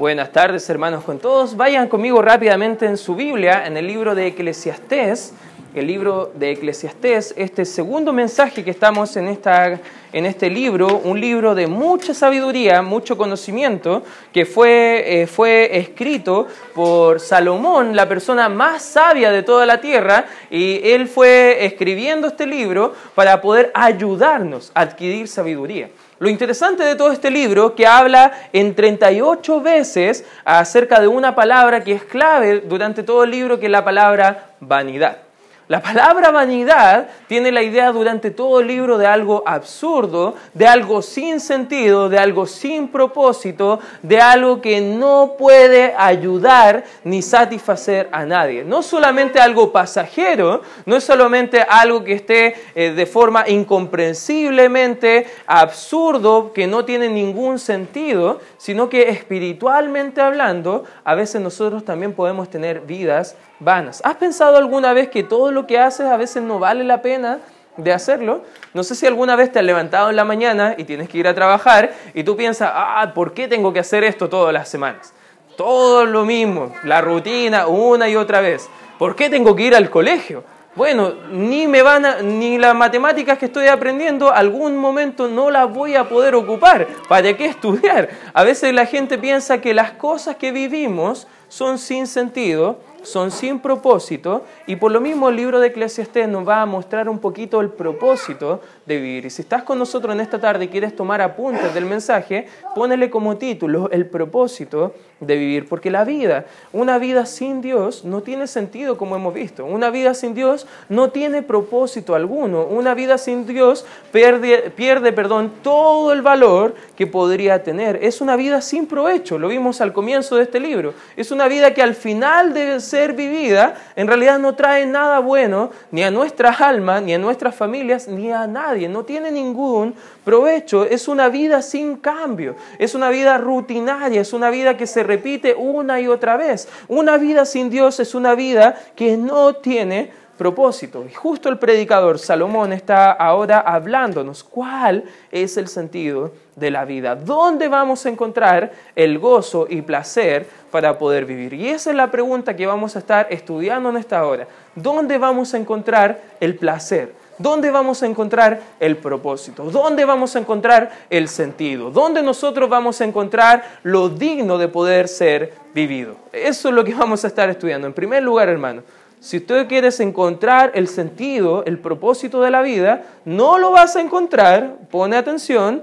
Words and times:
Buenas 0.00 0.32
tardes, 0.32 0.70
hermanos, 0.70 1.04
con 1.04 1.18
todos. 1.18 1.58
Vayan 1.58 1.86
conmigo 1.86 2.22
rápidamente 2.22 2.86
en 2.86 2.96
su 2.96 3.14
Biblia, 3.14 3.66
en 3.66 3.76
el 3.76 3.86
libro 3.86 4.14
de 4.14 4.28
Eclesiastés, 4.28 5.34
el 5.74 5.86
libro 5.86 6.32
de 6.34 6.52
Eclesiastés, 6.52 7.34
este 7.36 7.66
segundo 7.66 8.10
mensaje 8.14 8.64
que 8.64 8.70
estamos 8.70 9.14
en, 9.18 9.28
esta, 9.28 9.78
en 10.14 10.24
este 10.24 10.48
libro, 10.48 11.02
un 11.04 11.20
libro 11.20 11.54
de 11.54 11.66
mucha 11.66 12.14
sabiduría, 12.14 12.80
mucho 12.80 13.18
conocimiento, 13.18 14.02
que 14.32 14.46
fue, 14.46 15.20
eh, 15.20 15.26
fue 15.26 15.76
escrito 15.76 16.46
por 16.74 17.20
Salomón, 17.20 17.94
la 17.94 18.08
persona 18.08 18.48
más 18.48 18.82
sabia 18.82 19.30
de 19.30 19.42
toda 19.42 19.66
la 19.66 19.82
tierra, 19.82 20.24
y 20.50 20.80
él 20.82 21.08
fue 21.08 21.66
escribiendo 21.66 22.26
este 22.26 22.46
libro 22.46 22.94
para 23.14 23.42
poder 23.42 23.70
ayudarnos 23.74 24.72
a 24.74 24.80
adquirir 24.80 25.28
sabiduría. 25.28 25.90
Lo 26.20 26.28
interesante 26.28 26.84
de 26.84 26.96
todo 26.96 27.12
este 27.12 27.30
libro 27.30 27.74
que 27.74 27.86
habla 27.86 28.32
en 28.52 28.74
38 28.74 29.62
veces 29.62 30.26
acerca 30.44 31.00
de 31.00 31.08
una 31.08 31.34
palabra 31.34 31.82
que 31.82 31.92
es 31.92 32.04
clave 32.04 32.60
durante 32.60 33.02
todo 33.02 33.24
el 33.24 33.30
libro, 33.30 33.58
que 33.58 33.64
es 33.64 33.72
la 33.72 33.86
palabra 33.86 34.50
vanidad. 34.60 35.29
La 35.70 35.80
palabra 35.80 36.32
vanidad 36.32 37.10
tiene 37.28 37.52
la 37.52 37.62
idea 37.62 37.92
durante 37.92 38.32
todo 38.32 38.58
el 38.58 38.66
libro 38.66 38.98
de 38.98 39.06
algo 39.06 39.44
absurdo, 39.46 40.34
de 40.52 40.66
algo 40.66 41.00
sin 41.00 41.38
sentido, 41.38 42.08
de 42.08 42.18
algo 42.18 42.48
sin 42.48 42.88
propósito, 42.88 43.78
de 44.02 44.20
algo 44.20 44.60
que 44.60 44.80
no 44.80 45.36
puede 45.38 45.94
ayudar 45.96 46.82
ni 47.04 47.22
satisfacer 47.22 48.08
a 48.10 48.26
nadie. 48.26 48.64
No 48.64 48.82
solamente 48.82 49.38
algo 49.38 49.70
pasajero, 49.70 50.62
no 50.86 50.96
es 50.96 51.04
solamente 51.04 51.60
algo 51.62 52.02
que 52.02 52.14
esté 52.14 52.56
eh, 52.74 52.90
de 52.90 53.06
forma 53.06 53.48
incomprensiblemente 53.48 55.28
absurdo, 55.46 56.52
que 56.52 56.66
no 56.66 56.84
tiene 56.84 57.08
ningún 57.08 57.60
sentido, 57.60 58.40
sino 58.56 58.88
que 58.88 59.08
espiritualmente 59.08 60.20
hablando, 60.20 60.82
a 61.04 61.14
veces 61.14 61.40
nosotros 61.40 61.84
también 61.84 62.12
podemos 62.12 62.50
tener 62.50 62.80
vidas 62.80 63.36
vanas. 63.60 64.00
¿Has 64.04 64.16
pensado 64.16 64.56
alguna 64.56 64.92
vez 64.92 65.08
que 65.08 65.22
todo 65.22 65.52
lo 65.52 65.66
que 65.66 65.78
haces 65.78 66.06
a 66.06 66.16
veces 66.16 66.42
no 66.42 66.58
vale 66.58 66.82
la 66.82 67.02
pena 67.02 67.38
de 67.76 67.92
hacerlo? 67.92 68.42
No 68.74 68.82
sé 68.82 68.94
si 68.94 69.06
alguna 69.06 69.36
vez 69.36 69.52
te 69.52 69.58
has 69.58 69.64
levantado 69.64 70.10
en 70.10 70.16
la 70.16 70.24
mañana 70.24 70.74
y 70.76 70.84
tienes 70.84 71.08
que 71.08 71.18
ir 71.18 71.28
a 71.28 71.34
trabajar 71.34 71.92
y 72.14 72.24
tú 72.24 72.36
piensas, 72.36 72.70
ah, 72.74 73.12
¿por 73.14 73.34
qué 73.34 73.46
tengo 73.46 73.72
que 73.72 73.80
hacer 73.80 74.02
esto 74.02 74.28
todas 74.28 74.52
las 74.52 74.68
semanas? 74.68 75.12
Todo 75.56 76.06
lo 76.06 76.24
mismo, 76.24 76.72
la 76.84 77.00
rutina 77.00 77.66
una 77.66 78.08
y 78.08 78.16
otra 78.16 78.40
vez. 78.40 78.68
¿Por 78.98 79.14
qué 79.14 79.28
tengo 79.28 79.54
que 79.54 79.64
ir 79.64 79.74
al 79.74 79.90
colegio? 79.90 80.42
Bueno, 80.76 81.12
ni 81.30 81.66
me 81.66 81.82
van 81.82 82.06
a, 82.06 82.22
ni 82.22 82.56
las 82.56 82.76
matemáticas 82.76 83.38
que 83.38 83.46
estoy 83.46 83.66
aprendiendo, 83.66 84.30
algún 84.30 84.76
momento 84.76 85.26
no 85.26 85.50
las 85.50 85.68
voy 85.68 85.96
a 85.96 86.08
poder 86.08 86.36
ocupar. 86.36 86.86
¿Para 87.08 87.36
qué 87.36 87.46
estudiar? 87.46 88.08
A 88.32 88.44
veces 88.44 88.72
la 88.72 88.86
gente 88.86 89.18
piensa 89.18 89.60
que 89.60 89.74
las 89.74 89.92
cosas 89.92 90.36
que 90.36 90.52
vivimos 90.52 91.26
son 91.48 91.78
sin 91.78 92.06
sentido 92.06 92.78
son 93.02 93.30
sin 93.30 93.60
propósito 93.60 94.44
y 94.66 94.76
por 94.76 94.92
lo 94.92 95.00
mismo 95.00 95.28
el 95.28 95.36
libro 95.36 95.60
de 95.60 95.68
Eclesiastés 95.68 96.28
nos 96.28 96.46
va 96.46 96.62
a 96.62 96.66
mostrar 96.66 97.08
un 97.08 97.18
poquito 97.18 97.60
el 97.60 97.70
propósito 97.70 98.60
de 98.86 98.96
vivir. 98.96 99.26
Y 99.26 99.30
si 99.30 99.42
estás 99.42 99.62
con 99.62 99.78
nosotros 99.78 100.14
en 100.14 100.20
esta 100.20 100.38
tarde 100.38 100.66
y 100.66 100.68
quieres 100.68 100.94
tomar 100.94 101.20
apuntes 101.20 101.72
del 101.74 101.86
mensaje, 101.86 102.46
ponele 102.74 103.10
como 103.10 103.36
título 103.36 103.90
el 103.90 104.06
propósito 104.06 104.94
de 105.20 105.36
vivir, 105.36 105.68
porque 105.68 105.90
la 105.90 106.04
vida, 106.04 106.46
una 106.72 106.98
vida 106.98 107.26
sin 107.26 107.60
Dios 107.60 108.04
no 108.04 108.22
tiene 108.22 108.46
sentido 108.46 108.96
como 108.96 109.16
hemos 109.16 109.34
visto. 109.34 109.64
Una 109.64 109.90
vida 109.90 110.14
sin 110.14 110.34
Dios 110.34 110.66
no 110.88 111.10
tiene 111.10 111.42
propósito 111.42 112.14
alguno. 112.14 112.64
Una 112.64 112.94
vida 112.94 113.18
sin 113.18 113.46
Dios 113.46 113.84
pierde, 114.12 114.72
pierde 114.74 115.12
perdón, 115.12 115.52
todo 115.62 116.12
el 116.12 116.22
valor 116.22 116.74
que 116.96 117.06
podría 117.06 117.62
tener. 117.62 118.02
Es 118.02 118.20
una 118.20 118.36
vida 118.36 118.60
sin 118.62 118.86
provecho, 118.86 119.38
lo 119.38 119.48
vimos 119.48 119.80
al 119.80 119.92
comienzo 119.92 120.36
de 120.36 120.44
este 120.44 120.58
libro. 120.58 120.94
Es 121.16 121.30
una 121.30 121.48
vida 121.48 121.74
que 121.74 121.82
al 121.82 121.94
final 121.94 122.54
de 122.54 122.80
ser 122.80 123.12
vivida 123.12 123.74
en 123.96 124.06
realidad 124.06 124.38
no 124.38 124.54
trae 124.54 124.86
nada 124.86 125.18
bueno 125.18 125.70
ni 125.90 126.02
a 126.02 126.10
nuestras 126.10 126.60
almas, 126.60 127.02
ni 127.02 127.14
a 127.14 127.18
nuestras 127.18 127.54
familias, 127.54 128.08
ni 128.08 128.32
a 128.32 128.46
nadie. 128.46 128.88
No 128.88 129.04
tiene 129.04 129.30
ningún 129.30 129.94
provecho. 130.24 130.84
Es 130.84 131.08
una 131.08 131.28
vida 131.28 131.62
sin 131.62 131.96
cambio. 131.96 132.56
Es 132.78 132.94
una 132.94 133.10
vida 133.10 133.38
rutinaria. 133.38 134.20
Es 134.20 134.32
una 134.32 134.50
vida 134.50 134.76
que 134.76 134.86
se 134.86 135.02
repite 135.02 135.54
una 135.54 136.00
y 136.00 136.08
otra 136.08 136.36
vez. 136.36 136.68
Una 136.88 137.16
vida 137.16 137.44
sin 137.44 137.70
Dios 137.70 138.00
es 138.00 138.14
una 138.14 138.34
vida 138.34 138.80
que 138.96 139.16
no 139.16 139.54
tiene 139.54 140.10
propósito. 140.40 141.04
Y 141.06 141.12
justo 141.12 141.50
el 141.50 141.58
predicador 141.58 142.18
Salomón 142.18 142.72
está 142.72 143.12
ahora 143.12 143.60
hablándonos 143.60 144.42
cuál 144.42 145.04
es 145.30 145.58
el 145.58 145.68
sentido 145.68 146.32
de 146.56 146.70
la 146.70 146.86
vida, 146.86 147.14
dónde 147.14 147.68
vamos 147.68 148.06
a 148.06 148.08
encontrar 148.08 148.72
el 148.96 149.18
gozo 149.18 149.66
y 149.68 149.82
placer 149.82 150.46
para 150.70 150.96
poder 150.96 151.26
vivir. 151.26 151.52
Y 151.52 151.68
esa 151.68 151.90
es 151.90 151.96
la 151.96 152.10
pregunta 152.10 152.56
que 152.56 152.66
vamos 152.66 152.96
a 152.96 153.00
estar 153.00 153.26
estudiando 153.28 153.90
en 153.90 153.98
esta 153.98 154.24
hora. 154.24 154.48
¿Dónde 154.74 155.18
vamos 155.18 155.52
a 155.52 155.58
encontrar 155.58 156.18
el 156.40 156.56
placer? 156.56 157.19
¿Dónde 157.40 157.70
vamos 157.70 158.02
a 158.02 158.06
encontrar 158.06 158.60
el 158.78 158.98
propósito? 158.98 159.64
¿Dónde 159.64 160.04
vamos 160.04 160.36
a 160.36 160.40
encontrar 160.40 160.90
el 161.08 161.26
sentido? 161.26 161.90
¿Dónde 161.90 162.22
nosotros 162.22 162.68
vamos 162.68 163.00
a 163.00 163.04
encontrar 163.04 163.78
lo 163.82 164.10
digno 164.10 164.58
de 164.58 164.68
poder 164.68 165.08
ser 165.08 165.54
vivido? 165.72 166.16
Eso 166.32 166.68
es 166.68 166.74
lo 166.74 166.84
que 166.84 166.94
vamos 166.94 167.24
a 167.24 167.28
estar 167.28 167.48
estudiando. 167.48 167.86
En 167.86 167.94
primer 167.94 168.22
lugar, 168.22 168.50
hermano, 168.50 168.82
si 169.20 169.38
usted 169.38 169.68
quieres 169.68 170.00
encontrar 170.00 170.72
el 170.74 170.86
sentido, 170.86 171.64
el 171.64 171.78
propósito 171.78 172.42
de 172.42 172.50
la 172.50 172.60
vida, 172.60 173.04
no 173.24 173.58
lo 173.58 173.70
vas 173.70 173.96
a 173.96 174.02
encontrar, 174.02 174.76
pone 174.90 175.16
atención, 175.16 175.82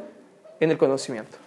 en 0.59 0.71
el 0.71 0.77
conocimiento. 0.77 1.37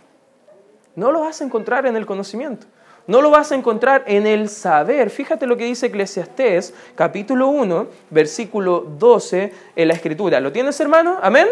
No 0.96 1.12
lo 1.12 1.20
vas 1.20 1.40
a 1.40 1.44
encontrar 1.44 1.86
en 1.86 1.96
el 1.96 2.04
conocimiento. 2.04 2.66
No 3.10 3.22
lo 3.22 3.30
vas 3.30 3.50
a 3.50 3.56
encontrar 3.56 4.04
en 4.06 4.24
el 4.24 4.48
saber. 4.48 5.10
Fíjate 5.10 5.44
lo 5.44 5.56
que 5.56 5.64
dice 5.64 5.86
Eclesiastés, 5.86 6.72
capítulo 6.94 7.48
1, 7.48 7.88
versículo 8.08 8.86
12 9.00 9.52
en 9.74 9.88
la 9.88 9.94
escritura. 9.94 10.38
¿Lo 10.38 10.52
tienes, 10.52 10.78
hermano? 10.78 11.18
Amén. 11.20 11.48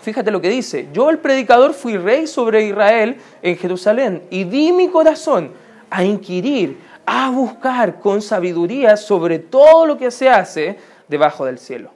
Fíjate 0.00 0.30
lo 0.30 0.40
que 0.40 0.48
dice. 0.48 0.86
Yo, 0.92 1.10
el 1.10 1.18
predicador, 1.18 1.74
fui 1.74 1.96
rey 1.96 2.28
sobre 2.28 2.64
Israel 2.64 3.16
en 3.42 3.56
Jerusalén 3.56 4.22
y 4.30 4.44
di 4.44 4.70
mi 4.70 4.86
corazón 4.86 5.50
a 5.90 6.04
inquirir, 6.04 6.78
a 7.04 7.28
buscar 7.30 7.98
con 7.98 8.22
sabiduría 8.22 8.96
sobre 8.96 9.40
todo 9.40 9.84
lo 9.84 9.98
que 9.98 10.12
se 10.12 10.28
hace 10.28 10.78
debajo 11.08 11.44
del 11.44 11.58
cielo. 11.58 11.90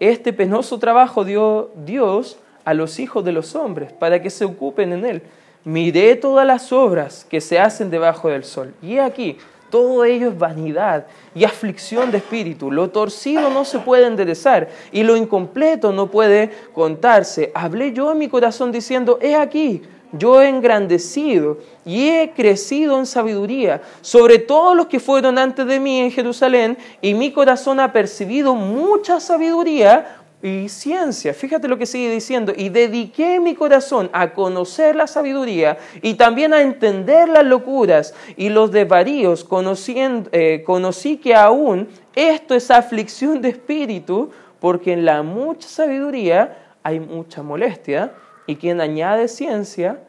Este 0.00 0.32
penoso 0.32 0.80
trabajo 0.80 1.24
dio 1.24 1.70
Dios 1.76 2.36
a 2.64 2.74
los 2.74 2.98
hijos 2.98 3.24
de 3.24 3.30
los 3.30 3.54
hombres 3.54 3.92
para 3.92 4.20
que 4.20 4.30
se 4.30 4.44
ocupen 4.44 4.92
en 4.92 5.04
él 5.04 5.22
miré 5.64 6.16
todas 6.16 6.46
las 6.46 6.72
obras 6.72 7.26
que 7.28 7.40
se 7.40 7.58
hacen 7.58 7.90
debajo 7.90 8.28
del 8.28 8.44
sol. 8.44 8.74
Y 8.82 8.94
he 8.94 9.00
aquí, 9.00 9.38
todo 9.70 10.04
ello 10.04 10.28
es 10.28 10.38
vanidad 10.38 11.06
y 11.34 11.44
aflicción 11.44 12.10
de 12.10 12.18
espíritu. 12.18 12.70
Lo 12.70 12.90
torcido 12.90 13.48
no 13.48 13.64
se 13.64 13.78
puede 13.78 14.06
enderezar 14.06 14.68
y 14.92 15.02
lo 15.02 15.16
incompleto 15.16 15.92
no 15.92 16.10
puede 16.10 16.50
contarse. 16.74 17.50
Hablé 17.54 17.92
yo 17.92 18.12
en 18.12 18.18
mi 18.18 18.28
corazón 18.28 18.70
diciendo, 18.70 19.18
he 19.22 19.34
aquí, 19.34 19.82
yo 20.12 20.42
he 20.42 20.48
engrandecido 20.48 21.58
y 21.86 22.10
he 22.10 22.32
crecido 22.36 22.98
en 22.98 23.06
sabiduría 23.06 23.80
sobre 24.02 24.38
todos 24.38 24.76
los 24.76 24.86
que 24.86 25.00
fueron 25.00 25.38
antes 25.38 25.66
de 25.66 25.80
mí 25.80 26.00
en 26.00 26.10
Jerusalén 26.10 26.76
y 27.00 27.14
mi 27.14 27.32
corazón 27.32 27.80
ha 27.80 27.92
percibido 27.92 28.54
mucha 28.54 29.20
sabiduría 29.20 30.21
y 30.42 30.68
ciencia. 30.68 31.32
Fíjate 31.32 31.68
lo 31.68 31.78
que 31.78 31.86
sigue 31.86 32.10
diciendo. 32.10 32.52
Y 32.54 32.68
dediqué 32.68 33.38
mi 33.38 33.54
corazón 33.54 34.10
a 34.12 34.32
conocer 34.34 34.96
la 34.96 35.06
sabiduría 35.06 35.78
y 36.02 36.14
también 36.14 36.52
a 36.52 36.60
entender 36.60 37.28
las 37.28 37.44
locuras 37.44 38.14
y 38.36 38.48
los 38.48 38.72
desvaríos. 38.72 39.44
Conociendo, 39.44 40.28
eh, 40.32 40.62
conocí 40.66 41.16
que 41.18 41.34
aún 41.34 41.88
esto 42.14 42.54
es 42.54 42.70
aflicción 42.70 43.40
de 43.40 43.50
espíritu, 43.50 44.30
porque 44.58 44.92
en 44.92 45.04
la 45.04 45.22
mucha 45.22 45.68
sabiduría 45.68 46.76
hay 46.82 46.98
mucha 46.98 47.42
molestia 47.42 48.12
y 48.46 48.56
quien 48.56 48.80
añade 48.80 49.28
ciencia 49.28 50.00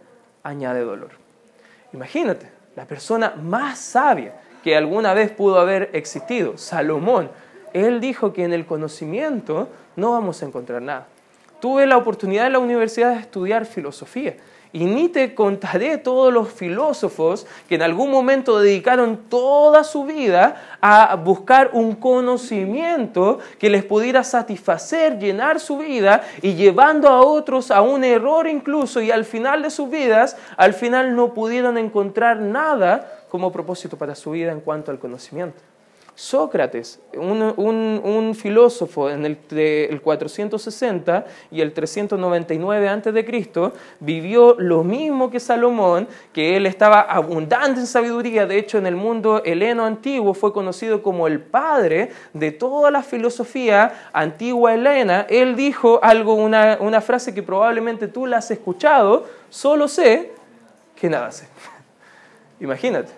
añade 0.41 0.81
dolor. 0.81 1.11
Imagínate, 1.93 2.51
la 2.75 2.85
persona 2.85 3.35
más 3.41 3.77
sabia 3.77 4.33
que 4.63 4.75
alguna 4.75 5.13
vez 5.13 5.31
pudo 5.31 5.59
haber 5.59 5.91
existido, 5.93 6.57
Salomón, 6.57 7.29
él 7.73 7.99
dijo 7.99 8.33
que 8.33 8.43
en 8.43 8.53
el 8.53 8.65
conocimiento 8.65 9.67
no 9.95 10.11
vamos 10.11 10.41
a 10.41 10.45
encontrar 10.45 10.81
nada. 10.81 11.07
Tuve 11.59 11.85
la 11.85 11.97
oportunidad 11.97 12.47
en 12.47 12.53
la 12.53 12.59
universidad 12.59 13.11
de 13.11 13.19
estudiar 13.19 13.65
filosofía 13.65 14.35
y 14.73 14.85
ni 14.85 15.07
te 15.07 15.35
contaré 15.35 15.99
todos 15.99 16.33
los 16.33 16.51
filósofos 16.51 17.45
que 17.69 17.75
en 17.75 17.83
algún 17.83 18.09
momento 18.09 18.59
dedicaron 18.59 19.17
toda 19.29 19.83
su 19.83 20.03
vida 20.03 20.77
a 20.81 21.15
buscar 21.15 21.69
un 21.73 21.95
conocimiento 21.95 23.37
que 23.59 23.69
les 23.69 23.85
pudiera 23.85 24.23
satisfacer, 24.23 25.19
llenar 25.19 25.59
su 25.59 25.77
vida 25.77 26.23
y 26.41 26.55
llevando 26.55 27.07
a 27.07 27.21
otros 27.21 27.69
a 27.69 27.81
un 27.81 28.03
error 28.03 28.47
incluso 28.47 28.99
y 28.99 29.11
al 29.11 29.25
final 29.25 29.61
de 29.61 29.69
sus 29.69 29.91
vidas, 29.91 30.37
al 30.57 30.73
final 30.73 31.15
no 31.15 31.35
pudieron 31.35 31.77
encontrar 31.77 32.39
nada 32.39 33.25
como 33.29 33.51
propósito 33.51 33.95
para 33.95 34.15
su 34.15 34.31
vida 34.31 34.51
en 34.51 34.59
cuanto 34.59 34.89
al 34.89 34.97
conocimiento. 34.97 35.61
Sócrates, 36.15 36.99
un, 37.15 38.35
filósofo 38.35 39.09
en 39.09 39.25
el, 39.25 39.37
el, 39.49 39.99
460 39.99 41.25
y 41.49 41.61
el 41.61 41.73
399 41.73 42.89
a.C., 42.89 43.71
vivió 43.99 44.55
lo 44.59 44.83
mismo 44.83 45.31
que 45.31 45.39
Salomón, 45.39 46.07
que 46.31 46.55
él 46.55 46.67
estaba 46.67 47.01
abundante 47.01 47.79
en 47.79 47.87
sabiduría. 47.87 48.45
De 48.45 48.59
hecho, 48.59 48.77
en 48.77 48.85
el 48.85 48.95
mundo 48.95 49.41
heleno 49.43 49.85
antiguo 49.85 50.35
fue 50.35 50.53
conocido 50.53 51.01
como 51.01 51.25
el 51.25 51.39
padre 51.39 52.11
de 52.33 52.51
toda 52.51 52.91
la 52.91 53.01
filosofía 53.01 54.09
antigua 54.13 54.75
helena. 54.75 55.25
Él 55.29 55.55
dijo 55.55 55.99
algo, 56.03 56.35
una, 56.35 56.77
una 56.79 57.01
frase 57.01 57.33
que 57.33 57.41
probablemente 57.41 58.07
tú 58.07 58.27
la 58.27 58.37
has 58.37 58.51
escuchado, 58.51 59.25
solo 59.49 59.87
sé 59.87 60.31
que 60.95 61.09
nada 61.09 61.31
sé. 61.31 61.47
Imagínate, 62.59 63.11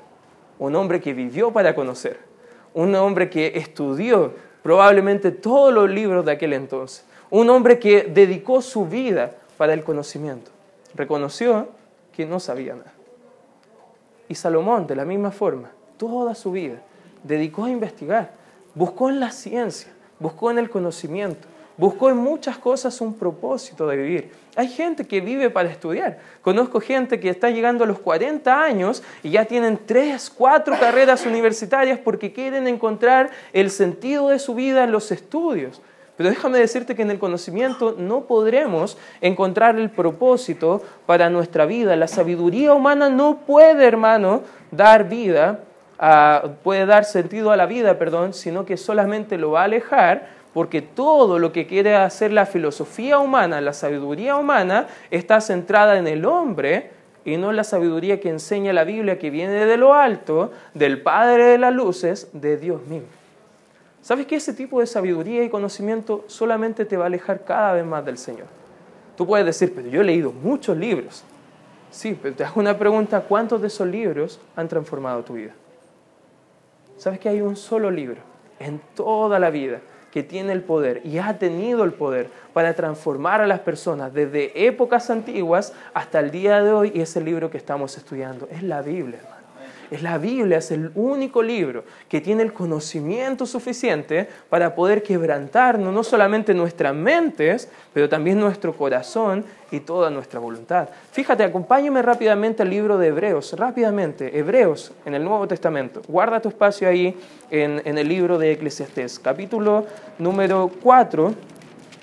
un 0.59 0.73
hombre 0.77 1.01
que 1.01 1.13
vivió 1.13 1.51
para 1.51 1.75
conocer 1.75 2.34
un 2.75 2.93
hombre 2.93 3.29
que 3.29 3.53
estudió 3.55 4.33
probablemente 4.61 5.31
todos 5.31 5.73
los 5.73 5.89
libros 5.89 6.25
de 6.25 6.33
aquel 6.33 6.53
entonces, 6.53 7.05
un 7.31 7.49
hombre 7.49 7.79
que 7.79 8.03
dedicó 8.03 8.61
su 8.61 8.85
vida 8.85 9.31
para 9.57 9.73
el 9.73 9.83
conocimiento, 9.83 10.51
reconoció 10.93 11.69
que 12.11 12.25
no 12.25 12.39
sabía 12.39 12.75
nada. 12.75 12.93
Y 14.27 14.35
Salomón, 14.35 14.87
de 14.87 14.95
la 14.95 15.05
misma 15.05 15.31
forma, 15.31 15.71
toda 15.97 16.35
su 16.35 16.51
vida 16.51 16.81
dedicó 17.23 17.65
a 17.65 17.69
investigar, 17.69 18.31
buscó 18.73 19.09
en 19.09 19.19
la 19.19 19.31
ciencia, 19.31 19.91
buscó 20.19 20.51
en 20.51 20.59
el 20.59 20.69
conocimiento, 20.69 21.47
buscó 21.77 22.09
en 22.09 22.17
muchas 22.17 22.57
cosas 22.57 22.99
un 23.01 23.13
propósito 23.13 23.87
de 23.87 23.97
vivir. 23.97 24.31
Hay 24.55 24.67
gente 24.69 25.05
que 25.05 25.19
vive 25.19 25.49
para 25.49 25.69
estudiar. 25.69 26.19
Conozco 26.41 26.79
gente 26.79 27.19
que 27.19 27.29
está 27.29 27.49
llegando 27.49 27.83
a 27.83 27.87
los 27.87 27.99
40 27.99 28.63
años 28.63 29.03
y 29.21 29.31
ya 29.31 29.45
tienen 29.45 29.79
tres, 29.85 30.29
cuatro 30.29 30.77
carreras 30.79 31.25
universitarias 31.25 31.99
porque 31.99 32.31
quieren 32.31 32.67
encontrar 32.67 33.31
el 33.51 33.69
sentido 33.69 34.29
de 34.29 34.39
su 34.39 34.55
vida 34.55 34.83
en 34.85 34.91
los 34.91 35.11
estudios. 35.11 35.81
Pero 36.17 36.29
déjame 36.29 36.59
decirte 36.59 36.95
que 36.95 37.01
en 37.01 37.11
el 37.11 37.19
conocimiento 37.19 37.95
no 37.97 38.21
podremos 38.21 38.97
encontrar 39.19 39.77
el 39.77 39.89
propósito 39.89 40.81
para 41.05 41.29
nuestra 41.29 41.65
vida. 41.65 41.97
La 41.97 42.07
sabiduría 42.07 42.73
humana 42.73 43.09
no 43.09 43.39
puede, 43.45 43.85
hermano, 43.85 44.41
dar 44.71 45.09
vida, 45.09 45.59
puede 46.63 46.85
dar 46.85 47.03
sentido 47.03 47.51
a 47.51 47.57
la 47.57 47.65
vida, 47.65 47.99
perdón, 47.99 48.33
sino 48.33 48.65
que 48.65 48.77
solamente 48.77 49.37
lo 49.37 49.51
va 49.51 49.61
a 49.61 49.65
alejar 49.65 50.34
porque 50.55 50.81
todo 50.81 51.37
lo 51.37 51.51
que 51.51 51.67
quiere 51.67 51.97
hacer 51.97 52.31
la 52.31 52.45
filosofía 52.45 53.19
humana, 53.19 53.59
la 53.59 53.73
sabiduría 53.73 54.37
humana, 54.37 54.87
está 55.11 55.41
centrada 55.41 55.97
en 55.97 56.07
el 56.07 56.23
hombre 56.23 56.91
y 57.25 57.35
no 57.35 57.49
en 57.49 57.57
la 57.57 57.65
sabiduría 57.65 58.21
que 58.21 58.29
enseña 58.29 58.71
la 58.71 58.85
Biblia, 58.85 59.19
que 59.19 59.29
viene 59.29 59.65
de 59.65 59.75
lo 59.75 59.93
alto, 59.93 60.53
del 60.73 61.01
Padre 61.01 61.43
de 61.43 61.57
las 61.57 61.73
Luces, 61.73 62.29
de 62.31 62.55
Dios 62.55 62.87
mismo. 62.87 63.09
¿Sabes 64.01 64.27
que 64.27 64.37
ese 64.37 64.53
tipo 64.53 64.79
de 64.79 64.87
sabiduría 64.87 65.43
y 65.43 65.49
conocimiento 65.49 66.23
solamente 66.27 66.85
te 66.85 66.95
va 66.95 67.03
a 67.03 67.07
alejar 67.07 67.43
cada 67.43 67.73
vez 67.73 67.83
más 67.83 68.05
del 68.05 68.17
Señor? 68.17 68.47
Tú 69.17 69.27
puedes 69.27 69.45
decir, 69.45 69.73
pero 69.75 69.89
yo 69.89 69.99
he 69.99 70.05
leído 70.05 70.31
muchos 70.31 70.77
libros. 70.77 71.25
Sí, 71.91 72.17
pero 72.23 72.33
te 72.33 72.45
hago 72.45 72.61
una 72.61 72.77
pregunta, 72.77 73.19
¿cuántos 73.19 73.59
de 73.59 73.67
esos 73.67 73.89
libros 73.89 74.39
han 74.55 74.69
transformado 74.69 75.21
tu 75.21 75.33
vida? 75.33 75.51
¿Sabes 76.95 77.19
que 77.19 77.27
hay 77.27 77.41
un 77.41 77.57
solo 77.57 77.91
libro 77.91 78.21
en 78.57 78.79
toda 78.95 79.37
la 79.37 79.49
vida 79.49 79.81
que 80.15 80.23
tiene 80.23 80.53
el 80.53 80.61
poder 80.61 81.01
y 81.03 81.17
ha 81.17 81.37
tenido 81.37 81.83
el 81.83 81.91
poder 81.91 82.29
para 82.53 82.73
transformar 82.73 83.41
a 83.41 83.47
las 83.47 83.59
personas 83.59 84.13
desde 84.13 84.65
épocas 84.65 85.09
antiguas 85.09 85.73
hasta 85.93 86.21
el 86.21 86.31
día 86.31 86.63
de 86.63 86.71
hoy 86.71 86.93
y 86.95 87.01
es 87.01 87.17
el 87.17 87.25
libro 87.25 87.51
que 87.51 87.57
estamos 87.57 87.97
estudiando. 87.97 88.47
Es 88.49 88.63
la 88.63 88.81
Biblia. 88.81 89.34
Es 89.91 90.01
la 90.01 90.17
Biblia, 90.17 90.57
es 90.57 90.71
el 90.71 90.91
único 90.95 91.43
libro 91.43 91.83
que 92.09 92.21
tiene 92.21 92.43
el 92.43 92.53
conocimiento 92.53 93.45
suficiente 93.45 94.27
para 94.49 94.75
poder 94.75 95.03
quebrantarnos 95.03 95.93
no 95.93 96.03
solamente 96.03 96.53
nuestras 96.53 96.93
mentes, 96.93 97.69
pero 97.93 98.09
también 98.09 98.39
nuestro 98.39 98.75
corazón 98.75 99.45
y 99.71 99.79
toda 99.79 100.09
nuestra 100.09 100.39
voluntad. 100.39 100.89
Fíjate, 101.11 101.43
acompáñame 101.43 102.01
rápidamente 102.01 102.63
al 102.63 102.69
libro 102.69 102.97
de 102.97 103.07
Hebreos, 103.07 103.53
rápidamente, 103.53 104.37
Hebreos 104.37 104.91
en 105.05 105.15
el 105.15 105.23
Nuevo 105.23 105.47
Testamento. 105.47 106.01
Guarda 106.07 106.39
tu 106.39 106.49
espacio 106.49 106.87
ahí 106.87 107.15
en, 107.49 107.81
el 107.85 108.07
libro 108.07 108.37
de 108.37 108.51
Eclesiastés, 108.51 109.19
capítulo 109.19 109.85
número 110.17 110.71
4 110.81 111.33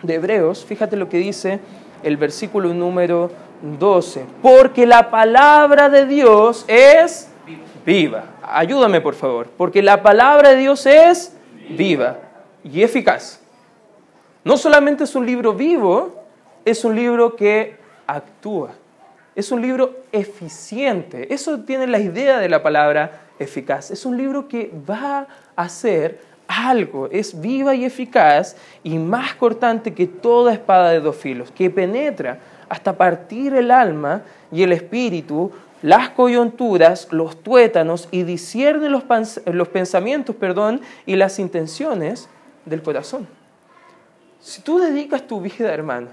de 0.03 0.15
Hebreos. 0.15 0.65
Fíjate 0.65 0.97
lo 0.97 1.09
que 1.09 1.19
dice 1.19 1.61
el 2.03 2.17
versículo 2.17 2.73
número 2.75 3.31
12. 3.79 4.25
Porque 4.43 4.87
la 4.87 5.11
palabra 5.11 5.89
de 5.89 6.07
Dios 6.07 6.65
es 6.69 7.29
viva. 7.85 8.25
Ayúdame, 8.43 9.01
por 9.01 9.15
favor, 9.15 9.49
porque 9.57 9.83
la 9.83 10.03
palabra 10.03 10.51
de 10.51 10.57
Dios 10.57 10.87
es 10.87 11.37
viva 11.71 12.19
y 12.65 12.83
eficaz. 12.83 13.41
No 14.45 14.57
solamente 14.57 15.05
es 15.05 15.15
un 15.15 15.25
libro 15.25 15.55
vivo, 15.55 16.23
es 16.65 16.85
un 16.85 16.95
libro 16.95 17.37
que 17.37 17.77
actúa. 18.07 18.73
Es 19.35 19.51
un 19.51 19.63
libro 19.63 20.03
eficiente. 20.13 21.33
Eso 21.33 21.61
tiene 21.61 21.87
la 21.87 21.99
idea 21.99 22.39
de 22.39 22.49
la 22.49 22.63
palabra 22.63 23.23
eficaz. 23.39 23.91
Es 23.91 24.05
un 24.05 24.17
libro 24.17 24.49
que 24.49 24.71
va 24.89 25.27
a 25.57 25.63
hacer 25.63 26.21
algo. 26.47 27.09
Es 27.11 27.41
viva 27.41 27.75
y 27.75 27.85
eficaz 27.85 28.57
y 28.83 28.99
más 28.99 29.35
cortante 29.35 29.95
que 29.95 30.07
toda 30.07 30.53
espada 30.53 30.91
de 30.91 31.01
dos 31.01 31.17
filos, 31.17 31.51
que 31.51 31.71
penetra 31.71 32.39
hasta 32.69 32.97
partir 32.97 33.55
el 33.55 33.71
alma 33.71 34.23
y 34.51 34.63
el 34.63 34.73
espíritu, 34.73 35.51
las 35.83 36.11
coyunturas, 36.11 37.09
los 37.11 37.43
tuétanos 37.43 38.09
y 38.11 38.23
discierne 38.23 38.89
los, 38.89 39.05
los 39.47 39.69
pensamientos 39.69 40.37
perdón, 40.37 40.81
y 41.07 41.17
las 41.17 41.39
intenciones 41.39 42.29
del 42.65 42.83
corazón. 42.83 43.27
Si 44.41 44.63
tú 44.63 44.79
dedicas 44.79 45.27
tu 45.27 45.41
vida, 45.41 45.73
hermano, 45.73 46.09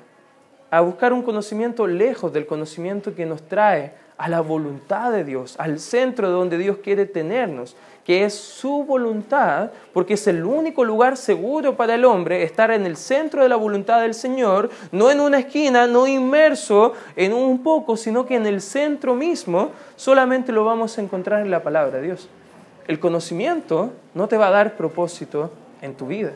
a 0.71 0.81
buscar 0.81 1.13
un 1.13 1.23
conocimiento 1.23 1.87
lejos 1.87 2.33
del 2.33 2.45
conocimiento 2.45 3.15
que 3.15 3.25
nos 3.25 3.41
trae 3.43 3.93
a 4.17 4.27
la 4.27 4.41
voluntad 4.41 5.11
de 5.11 5.23
Dios, 5.23 5.55
al 5.59 5.79
centro 5.79 6.27
de 6.27 6.33
donde 6.33 6.57
Dios 6.57 6.77
quiere 6.83 7.05
tenernos, 7.05 7.75
que 8.09 8.25
es 8.25 8.33
su 8.33 8.85
voluntad, 8.85 9.69
porque 9.93 10.15
es 10.15 10.25
el 10.25 10.43
único 10.43 10.83
lugar 10.83 11.15
seguro 11.15 11.77
para 11.77 11.93
el 11.93 12.05
hombre 12.05 12.41
estar 12.41 12.71
en 12.71 12.87
el 12.87 12.97
centro 12.97 13.43
de 13.43 13.49
la 13.49 13.55
voluntad 13.55 14.01
del 14.01 14.15
Señor, 14.15 14.71
no 14.91 15.11
en 15.11 15.19
una 15.19 15.37
esquina, 15.37 15.85
no 15.85 16.07
inmerso 16.07 16.93
en 17.15 17.33
un 17.33 17.61
poco, 17.61 17.95
sino 17.95 18.25
que 18.25 18.33
en 18.33 18.47
el 18.47 18.61
centro 18.61 19.13
mismo, 19.13 19.69
solamente 19.95 20.51
lo 20.51 20.65
vamos 20.65 20.97
a 20.97 21.01
encontrar 21.01 21.41
en 21.41 21.51
la 21.51 21.61
palabra 21.61 21.99
de 21.99 22.07
Dios. 22.07 22.29
El 22.87 22.99
conocimiento 22.99 23.91
no 24.15 24.27
te 24.27 24.37
va 24.37 24.47
a 24.47 24.53
dar 24.53 24.75
propósito 24.75 25.51
en 25.83 25.93
tu 25.93 26.07
vida, 26.07 26.31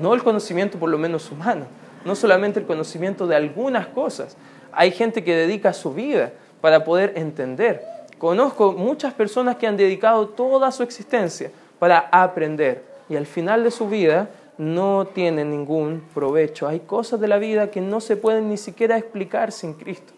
no 0.00 0.14
el 0.14 0.22
conocimiento 0.22 0.78
por 0.78 0.88
lo 0.88 0.98
menos 0.98 1.32
humano, 1.32 1.64
no 2.04 2.14
solamente 2.14 2.60
el 2.60 2.66
conocimiento 2.66 3.26
de 3.26 3.34
algunas 3.34 3.88
cosas. 3.88 4.36
Hay 4.70 4.92
gente 4.92 5.24
que 5.24 5.34
dedica 5.34 5.72
su 5.72 5.94
vida 5.94 6.30
para 6.60 6.84
poder 6.84 7.14
entender 7.16 7.82
Conozco 8.22 8.70
muchas 8.70 9.12
personas 9.14 9.56
que 9.56 9.66
han 9.66 9.76
dedicado 9.76 10.28
toda 10.28 10.70
su 10.70 10.84
existencia 10.84 11.50
para 11.80 12.08
aprender 12.12 12.84
y 13.08 13.16
al 13.16 13.26
final 13.26 13.64
de 13.64 13.72
su 13.72 13.88
vida 13.88 14.30
no 14.58 15.08
tienen 15.12 15.50
ningún 15.50 16.04
provecho. 16.14 16.68
Hay 16.68 16.78
cosas 16.78 17.18
de 17.18 17.26
la 17.26 17.38
vida 17.38 17.72
que 17.72 17.80
no 17.80 18.00
se 18.00 18.16
pueden 18.16 18.48
ni 18.48 18.58
siquiera 18.58 18.96
explicar 18.96 19.50
sin 19.50 19.74
Cristo. 19.74 20.12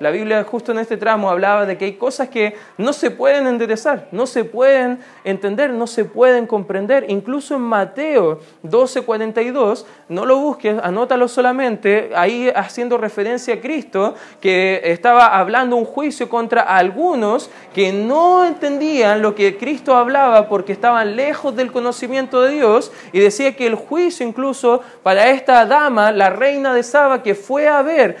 La 0.00 0.10
Biblia 0.10 0.42
justo 0.44 0.72
en 0.72 0.78
este 0.78 0.96
tramo 0.96 1.28
hablaba 1.28 1.66
de 1.66 1.76
que 1.76 1.84
hay 1.84 1.92
cosas 1.92 2.30
que 2.30 2.54
no 2.78 2.94
se 2.94 3.10
pueden 3.10 3.46
enderezar, 3.46 4.08
no 4.12 4.24
se 4.24 4.44
pueden 4.44 4.98
entender, 5.24 5.74
no 5.74 5.86
se 5.86 6.06
pueden 6.06 6.46
comprender. 6.46 7.04
Incluso 7.10 7.56
en 7.56 7.60
Mateo 7.60 8.40
12:42, 8.62 9.84
no 10.08 10.24
lo 10.24 10.38
busques, 10.38 10.78
anótalo 10.82 11.28
solamente, 11.28 12.12
ahí 12.14 12.50
haciendo 12.56 12.96
referencia 12.96 13.52
a 13.52 13.60
Cristo, 13.60 14.14
que 14.40 14.80
estaba 14.84 15.38
hablando 15.38 15.76
un 15.76 15.84
juicio 15.84 16.30
contra 16.30 16.62
algunos 16.62 17.50
que 17.74 17.92
no 17.92 18.46
entendían 18.46 19.20
lo 19.20 19.34
que 19.34 19.58
Cristo 19.58 19.94
hablaba 19.94 20.48
porque 20.48 20.72
estaban 20.72 21.14
lejos 21.14 21.54
del 21.54 21.72
conocimiento 21.72 22.40
de 22.40 22.52
Dios 22.52 22.90
y 23.12 23.18
decía 23.18 23.54
que 23.54 23.66
el 23.66 23.74
juicio 23.74 24.26
incluso 24.26 24.80
para 25.02 25.28
esta 25.28 25.66
dama, 25.66 26.10
la 26.10 26.30
reina 26.30 26.72
de 26.72 26.84
Saba, 26.84 27.22
que 27.22 27.34
fue 27.34 27.68
a 27.68 27.82
ver 27.82 28.16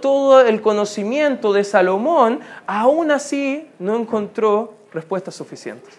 todo, 0.00 0.40
el 0.40 0.60
conocimiento 0.60 1.52
de 1.52 1.64
Salomón, 1.64 2.40
aún 2.66 3.10
así 3.10 3.68
no 3.78 3.96
encontró 3.96 4.74
respuestas 4.92 5.34
suficientes. 5.34 5.94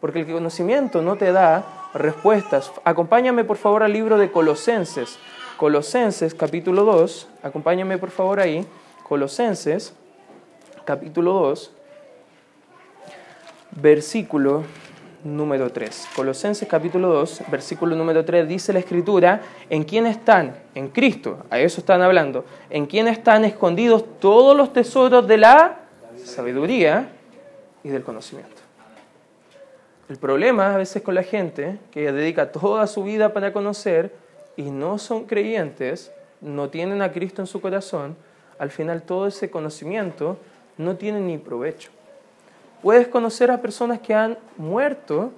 Porque 0.00 0.20
el 0.20 0.26
conocimiento 0.26 1.02
no 1.02 1.16
te 1.16 1.32
da 1.32 1.64
respuestas. 1.94 2.72
Acompáñame 2.84 3.44
por 3.44 3.56
favor 3.56 3.82
al 3.82 3.92
libro 3.92 4.18
de 4.18 4.30
Colosenses. 4.30 5.18
Colosenses 5.56 6.34
capítulo 6.34 6.84
2. 6.84 7.28
Acompáñame 7.42 7.98
por 7.98 8.10
favor 8.10 8.40
ahí. 8.40 8.66
Colosenses 9.08 9.94
capítulo 10.84 11.32
2. 11.32 11.72
Versículo 13.70 14.64
número 15.24 15.70
3. 15.70 16.08
Colosenses 16.14 16.68
capítulo 16.68 17.08
2, 17.08 17.44
versículo 17.50 17.96
número 17.96 18.24
3 18.24 18.46
dice 18.46 18.72
la 18.72 18.78
escritura, 18.78 19.40
¿en 19.70 19.82
quién 19.84 20.06
están? 20.06 20.54
En 20.74 20.88
Cristo, 20.88 21.38
a 21.50 21.58
eso 21.58 21.80
están 21.80 22.02
hablando. 22.02 22.44
¿En 22.70 22.86
quién 22.86 23.08
están 23.08 23.44
escondidos 23.44 24.04
todos 24.20 24.56
los 24.56 24.72
tesoros 24.72 25.26
de 25.26 25.38
la 25.38 25.80
sabiduría 26.22 27.08
y 27.82 27.88
del 27.88 28.02
conocimiento? 28.02 28.62
El 30.08 30.18
problema 30.18 30.74
a 30.74 30.76
veces 30.76 31.02
con 31.02 31.14
la 31.14 31.22
gente 31.22 31.78
que 31.90 32.12
dedica 32.12 32.52
toda 32.52 32.86
su 32.86 33.02
vida 33.02 33.32
para 33.32 33.54
conocer 33.54 34.14
y 34.56 34.64
no 34.64 34.98
son 34.98 35.24
creyentes, 35.24 36.12
no 36.42 36.68
tienen 36.68 37.00
a 37.00 37.10
Cristo 37.10 37.40
en 37.40 37.46
su 37.46 37.62
corazón, 37.62 38.16
al 38.58 38.70
final 38.70 39.02
todo 39.02 39.26
ese 39.26 39.50
conocimiento 39.50 40.36
no 40.76 40.96
tiene 40.96 41.20
ni 41.20 41.38
provecho. 41.38 41.90
Puedes 42.84 43.08
conocer 43.08 43.50
a 43.50 43.62
personas 43.62 44.00
que 44.00 44.12
han 44.12 44.36
muerto 44.58 45.32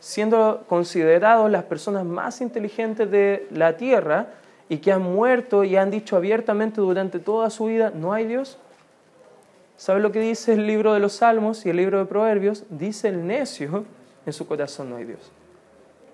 siendo 0.00 0.64
considerados 0.68 1.48
las 1.48 1.62
personas 1.62 2.04
más 2.04 2.40
inteligentes 2.40 3.08
de 3.08 3.46
la 3.52 3.76
tierra 3.76 4.30
y 4.68 4.78
que 4.78 4.90
han 4.90 5.02
muerto 5.02 5.62
y 5.62 5.76
han 5.76 5.92
dicho 5.92 6.16
abiertamente 6.16 6.80
durante 6.80 7.20
toda 7.20 7.50
su 7.50 7.66
vida, 7.66 7.92
no 7.94 8.12
hay 8.12 8.26
Dios. 8.26 8.58
¿Sabe 9.76 10.00
lo 10.00 10.10
que 10.10 10.18
dice 10.18 10.54
el 10.54 10.66
libro 10.66 10.92
de 10.92 10.98
los 10.98 11.12
Salmos 11.12 11.64
y 11.66 11.70
el 11.70 11.76
libro 11.76 12.00
de 12.00 12.06
Proverbios? 12.06 12.64
Dice 12.68 13.06
el 13.06 13.24
necio, 13.24 13.84
en 14.26 14.32
su 14.32 14.48
corazón 14.48 14.90
no 14.90 14.96
hay 14.96 15.04
Dios. 15.04 15.30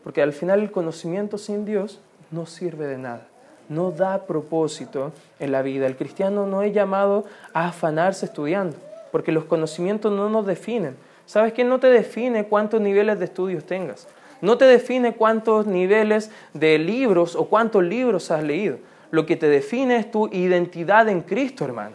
Porque 0.03 0.21
al 0.21 0.35
final 0.35 0.61
el 0.61 0.71
conocimiento 0.71 1.39
sin 1.39 1.65
Dios 1.65 1.99
no 2.31 2.45
sirve 2.45 2.87
de 2.87 2.99
nada, 2.99 3.27
no 3.71 3.91
da 3.91 4.27
propósito 4.27 5.13
en 5.39 5.51
la 5.51 5.63
vida. 5.63 5.87
El 5.87 5.97
cristiano 5.97 6.45
no 6.45 6.61
es 6.61 6.75
llamado 6.75 7.25
a 7.55 7.69
afanarse 7.69 8.27
estudiando, 8.27 8.77
porque 9.15 9.31
los 9.31 9.45
conocimientos 9.45 10.11
no 10.11 10.29
nos 10.29 10.45
definen. 10.45 10.97
¿Sabes 11.25 11.53
qué? 11.53 11.63
No 11.63 11.79
te 11.79 11.87
define 11.87 12.47
cuántos 12.47 12.81
niveles 12.81 13.21
de 13.21 13.27
estudios 13.27 13.65
tengas. 13.65 14.09
No 14.41 14.59
te 14.59 14.65
define 14.65 15.13
cuántos 15.13 15.69
niveles 15.69 16.33
de 16.53 16.81
libros 16.81 17.37
o 17.37 17.45
cuántos 17.45 17.85
libros 17.85 18.33
has 18.33 18.43
leído. 18.43 18.79
Lo 19.13 19.25
que 19.25 19.37
te 19.37 19.47
define 19.47 19.99
es 19.99 20.11
tu 20.11 20.27
identidad 20.33 21.09
en 21.09 21.21
Cristo, 21.21 21.65
hermano. 21.65 21.95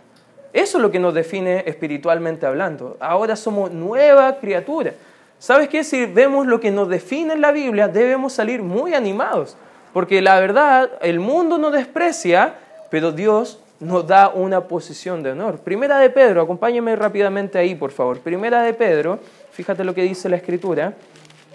Eso 0.53 0.77
es 0.77 0.81
lo 0.81 0.91
que 0.91 0.99
nos 0.99 1.13
define 1.13 1.65
espiritualmente 1.67 2.45
hablando. 2.45 2.95
Ahora 3.01 3.35
somos 3.35 3.69
nueva 3.69 4.37
criatura. 4.39 4.93
¿Sabes 5.39 5.67
qué? 5.67 5.83
Si 5.83 6.05
vemos 6.05 6.47
lo 6.47 6.61
que 6.61 6.71
nos 6.71 6.87
define 6.87 7.33
en 7.33 7.41
la 7.41 7.51
Biblia, 7.51 7.89
debemos 7.89 8.31
salir 8.31 8.63
muy 8.63 8.93
animados. 8.93 9.57
Porque 9.91 10.21
la 10.21 10.39
verdad, 10.39 10.89
el 11.01 11.19
mundo 11.19 11.57
nos 11.57 11.73
desprecia, 11.73 12.55
pero 12.89 13.11
Dios 13.11 13.59
nos 13.79 14.05
da 14.05 14.29
una 14.29 14.67
posición 14.67 15.23
de 15.23 15.31
honor. 15.31 15.59
Primera 15.59 15.99
de 15.99 16.09
Pedro, 16.09 16.41
acompáñeme 16.41 16.95
rápidamente 16.95 17.57
ahí, 17.57 17.75
por 17.75 17.91
favor. 17.91 18.19
Primera 18.19 18.61
de 18.61 18.73
Pedro, 18.73 19.19
fíjate 19.51 19.83
lo 19.83 19.93
que 19.93 20.03
dice 20.03 20.29
la 20.29 20.35
Escritura. 20.35 20.93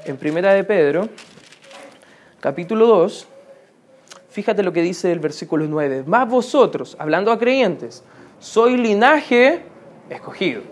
En 0.07 0.17
Primera 0.17 0.53
de 0.53 0.65
Pedro, 0.65 1.09
capítulo 2.41 2.87
2, 2.87 3.27
fíjate 4.31 4.63
lo 4.63 4.73
que 4.73 4.83
dice 4.83 5.11
el 5.13 5.19
versículo 5.19 5.67
9. 5.67 6.05
Más 6.07 6.29
vosotros, 6.29 6.97
hablando 6.99 7.33
a 7.33 7.39
creyentes, 7.39 8.03
soy 8.39 8.77
linaje 8.77 9.63
escogido. 10.11 10.63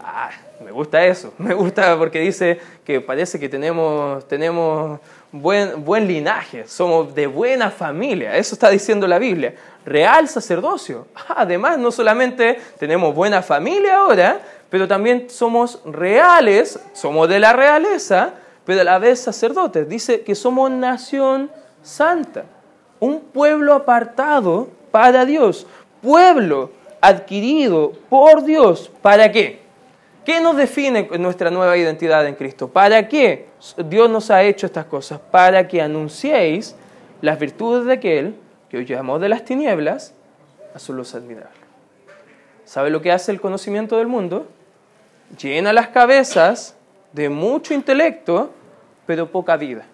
Ah, 0.00 0.30
me 0.64 0.70
gusta 0.70 1.04
eso, 1.04 1.34
me 1.38 1.54
gusta 1.54 1.96
porque 1.98 2.20
dice 2.20 2.60
que 2.84 3.00
parece 3.00 3.38
que 3.40 3.48
tenemos, 3.48 4.26
tenemos 4.28 5.00
buen, 5.40 5.84
buen 5.84 6.06
linaje, 6.06 6.66
somos 6.66 7.14
de 7.14 7.26
buena 7.26 7.70
familia, 7.70 8.36
eso 8.36 8.54
está 8.54 8.70
diciendo 8.70 9.06
la 9.06 9.18
Biblia. 9.18 9.54
Real 9.84 10.28
sacerdocio. 10.28 11.06
Además, 11.28 11.78
no 11.78 11.90
solamente 11.90 12.58
tenemos 12.78 13.14
buena 13.14 13.42
familia 13.42 13.98
ahora, 13.98 14.40
pero 14.68 14.88
también 14.88 15.30
somos 15.30 15.80
reales, 15.84 16.78
somos 16.92 17.28
de 17.28 17.38
la 17.38 17.52
realeza, 17.52 18.34
pero 18.64 18.80
a 18.80 18.84
la 18.84 18.98
vez 18.98 19.20
sacerdotes. 19.20 19.88
Dice 19.88 20.22
que 20.22 20.34
somos 20.34 20.70
nación 20.70 21.50
santa, 21.82 22.44
un 22.98 23.20
pueblo 23.20 23.74
apartado 23.74 24.68
para 24.90 25.24
Dios, 25.24 25.66
pueblo 26.02 26.70
adquirido 27.00 27.92
por 28.08 28.44
Dios. 28.44 28.90
¿Para 29.02 29.30
qué? 29.30 29.65
¿Qué 30.26 30.40
nos 30.40 30.56
define 30.56 31.08
nuestra 31.20 31.52
nueva 31.52 31.76
identidad 31.76 32.26
en 32.26 32.34
Cristo? 32.34 32.66
¿Para 32.66 33.06
qué 33.06 33.46
Dios 33.88 34.10
nos 34.10 34.28
ha 34.32 34.42
hecho 34.42 34.66
estas 34.66 34.86
cosas? 34.86 35.20
Para 35.30 35.68
que 35.68 35.80
anunciéis 35.80 36.74
las 37.20 37.38
virtudes 37.38 37.86
de 37.86 37.92
aquel 37.92 38.34
que 38.68 38.78
os 38.78 38.86
llamó 38.86 39.20
de 39.20 39.28
las 39.28 39.44
tinieblas 39.44 40.14
a 40.74 40.80
su 40.80 40.92
luz 40.92 41.14
admirable. 41.14 41.54
¿Sabe 42.64 42.90
lo 42.90 43.00
que 43.00 43.12
hace 43.12 43.30
el 43.30 43.40
conocimiento 43.40 43.98
del 43.98 44.08
mundo? 44.08 44.48
Llena 45.40 45.72
las 45.72 45.88
cabezas 45.88 46.74
de 47.12 47.28
mucho 47.28 47.72
intelecto, 47.72 48.50
pero 49.06 49.30
poca 49.30 49.56
vida. 49.56 49.84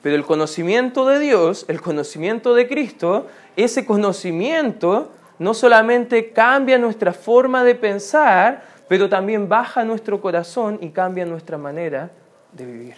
Pero 0.00 0.14
el 0.14 0.24
conocimiento 0.24 1.06
de 1.06 1.18
Dios, 1.18 1.64
el 1.66 1.80
conocimiento 1.80 2.54
de 2.54 2.68
Cristo, 2.68 3.26
ese 3.56 3.84
conocimiento 3.84 5.10
no 5.40 5.54
solamente 5.54 6.30
cambia 6.30 6.78
nuestra 6.78 7.12
forma 7.12 7.64
de 7.64 7.74
pensar, 7.74 8.62
pero 8.90 9.08
también 9.08 9.48
baja 9.48 9.84
nuestro 9.84 10.20
corazón 10.20 10.76
y 10.80 10.88
cambia 10.88 11.24
nuestra 11.24 11.56
manera 11.56 12.10
de 12.50 12.66
vivir. 12.66 12.94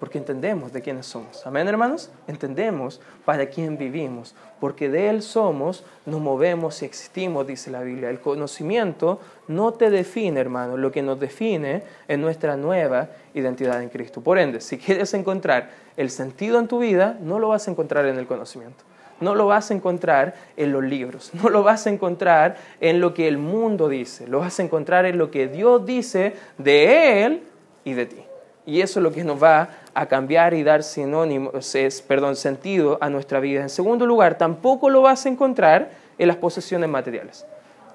Porque 0.00 0.18
entendemos 0.18 0.72
de 0.72 0.82
quiénes 0.82 1.06
somos. 1.06 1.46
Amén, 1.46 1.68
hermanos. 1.68 2.10
Entendemos 2.26 3.00
para 3.24 3.46
quién 3.46 3.78
vivimos. 3.78 4.34
Porque 4.58 4.88
de 4.88 5.08
Él 5.08 5.22
somos, 5.22 5.84
nos 6.04 6.20
movemos 6.20 6.82
y 6.82 6.86
existimos, 6.86 7.46
dice 7.46 7.70
la 7.70 7.82
Biblia. 7.82 8.10
El 8.10 8.18
conocimiento 8.18 9.20
no 9.46 9.72
te 9.72 9.88
define, 9.90 10.40
hermano. 10.40 10.76
Lo 10.76 10.90
que 10.90 11.00
nos 11.00 11.20
define 11.20 11.84
es 12.08 12.18
nuestra 12.18 12.56
nueva 12.56 13.10
identidad 13.32 13.80
en 13.84 13.88
Cristo. 13.88 14.22
Por 14.22 14.36
ende, 14.36 14.60
si 14.60 14.78
quieres 14.78 15.14
encontrar 15.14 15.70
el 15.96 16.10
sentido 16.10 16.58
en 16.58 16.66
tu 16.66 16.80
vida, 16.80 17.16
no 17.20 17.38
lo 17.38 17.46
vas 17.46 17.68
a 17.68 17.70
encontrar 17.70 18.04
en 18.06 18.18
el 18.18 18.26
conocimiento 18.26 18.89
no 19.20 19.34
lo 19.34 19.46
vas 19.46 19.70
a 19.70 19.74
encontrar 19.74 20.34
en 20.56 20.72
los 20.72 20.82
libros, 20.82 21.30
no 21.34 21.48
lo 21.48 21.62
vas 21.62 21.86
a 21.86 21.90
encontrar 21.90 22.56
en 22.80 23.00
lo 23.00 23.14
que 23.14 23.28
el 23.28 23.38
mundo 23.38 23.88
dice, 23.88 24.26
lo 24.26 24.40
vas 24.40 24.58
a 24.58 24.62
encontrar 24.62 25.06
en 25.06 25.18
lo 25.18 25.30
que 25.30 25.48
Dios 25.48 25.84
dice 25.86 26.34
de 26.58 27.24
Él 27.24 27.42
y 27.84 27.92
de 27.92 28.06
ti. 28.06 28.24
Y 28.66 28.82
eso 28.82 29.00
es 29.00 29.04
lo 29.04 29.12
que 29.12 29.24
nos 29.24 29.42
va 29.42 29.70
a 29.94 30.06
cambiar 30.06 30.54
y 30.54 30.62
dar 30.62 30.82
sinónimos, 30.82 31.74
perdón, 32.06 32.36
sentido 32.36 32.98
a 33.00 33.08
nuestra 33.08 33.40
vida. 33.40 33.62
En 33.62 33.70
segundo 33.70 34.06
lugar, 34.06 34.38
tampoco 34.38 34.90
lo 34.90 35.02
vas 35.02 35.26
a 35.26 35.28
encontrar 35.28 35.90
en 36.18 36.28
las 36.28 36.36
posesiones 36.36 36.88
materiales. 36.88 37.46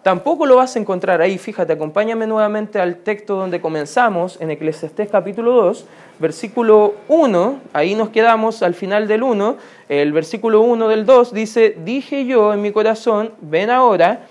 Tampoco 0.05 0.45
lo 0.45 0.57
vas 0.57 0.75
a 0.75 0.79
encontrar 0.79 1.19
ahí, 1.19 1.39
fíjate, 1.39 1.73
acompáñame 1.73 2.27
nuevamente 2.27 2.79
al 2.79 2.97
texto 2.97 3.37
donde 3.37 3.59
comenzamos, 3.59 4.39
en 4.39 4.51
Eclesiastés 4.51 5.09
capítulo 5.09 5.53
2, 5.53 5.87
versículo 6.19 6.93
1, 7.07 7.61
ahí 7.73 7.95
nos 7.95 8.09
quedamos 8.09 8.61
al 8.61 8.75
final 8.75 9.07
del 9.07 9.23
1, 9.23 9.57
el 9.89 10.13
versículo 10.13 10.61
1 10.61 10.89
del 10.89 11.07
2 11.07 11.33
dice, 11.33 11.75
dije 11.83 12.23
yo 12.27 12.53
en 12.53 12.61
mi 12.61 12.71
corazón, 12.71 13.31
ven 13.41 13.71
ahora 13.71 14.27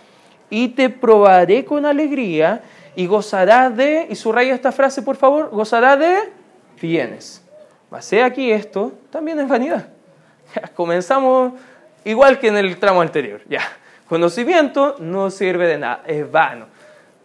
y 0.48 0.68
te 0.68 0.90
probaré 0.90 1.64
con 1.64 1.86
alegría 1.86 2.62
y 2.94 3.08
gozarás 3.08 3.76
de, 3.76 4.06
y 4.08 4.14
subraya 4.14 4.54
esta 4.54 4.70
frase 4.70 5.02
por 5.02 5.16
favor, 5.16 5.50
gozarás 5.50 5.98
de 5.98 6.18
bienes. 6.80 7.42
Basé 7.90 8.22
aquí 8.22 8.52
esto, 8.52 8.92
también 9.10 9.40
es 9.40 9.48
vanidad. 9.48 9.88
comenzamos 10.76 11.54
igual 12.04 12.38
que 12.38 12.46
en 12.46 12.58
el 12.58 12.76
tramo 12.76 13.00
anterior, 13.00 13.40
ya. 13.48 13.62
Conocimiento 14.08 14.96
no 14.99 15.30
sirve 15.30 15.66
de 15.66 15.78
nada, 15.78 16.02
es 16.06 16.30
vano. 16.30 16.66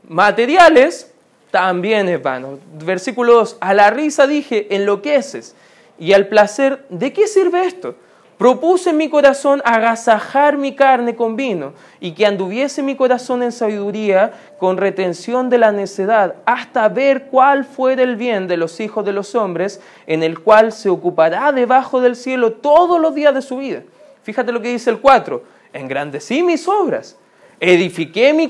Materiales 0.07 1.13
también 1.51 2.07
es 2.07 2.21
vano. 2.21 2.59
Versículo 2.83 3.33
2, 3.33 3.57
a 3.59 3.74
la 3.74 3.89
risa 3.89 4.27
dije, 4.27 4.74
enloqueces, 4.75 5.55
y 5.98 6.13
al 6.13 6.27
placer, 6.27 6.86
¿de 6.89 7.12
qué 7.12 7.27
sirve 7.27 7.65
esto? 7.65 7.95
Propuse 8.38 8.91
en 8.91 8.98
mi 8.98 9.09
corazón 9.09 9.62
agasajar 9.65 10.55
mi 10.55 10.74
carne 10.74 11.13
con 11.17 11.36
vino 11.36 11.74
y 12.00 12.13
que 12.13 12.25
anduviese 12.25 12.81
mi 12.81 12.95
corazón 12.95 13.43
en 13.43 13.51
sabiduría 13.51 14.31
con 14.57 14.77
retención 14.77 15.50
de 15.50 15.57
la 15.57 15.74
necedad 15.74 16.36
hasta 16.45 16.88
ver 16.88 17.25
cuál 17.25 17.65
fuera 17.65 18.01
el 18.01 18.15
bien 18.15 18.48
de 18.48 18.55
los 18.55 18.79
hijos 18.79 19.03
de 19.03 19.12
los 19.12 19.36
hombres 19.36 19.81
en 20.07 20.24
el 20.24 20.39
cual 20.39 20.71
se 20.71 20.88
ocupará 20.88 21.51
debajo 21.51 22.00
del 22.00 22.15
cielo 22.15 22.53
todos 22.53 23.01
los 23.01 23.13
días 23.13 23.36
de 23.36 23.41
su 23.41 23.57
vida. 23.57 23.83
Fíjate 24.24 24.53
lo 24.53 24.62
que 24.62 24.69
dice 24.69 24.89
el 24.89 25.01
4 25.01 25.58
engrandecí 25.73 26.43
mis 26.43 26.67
obras, 26.67 27.17
edifiqué 27.59 28.33
mi 28.33 28.49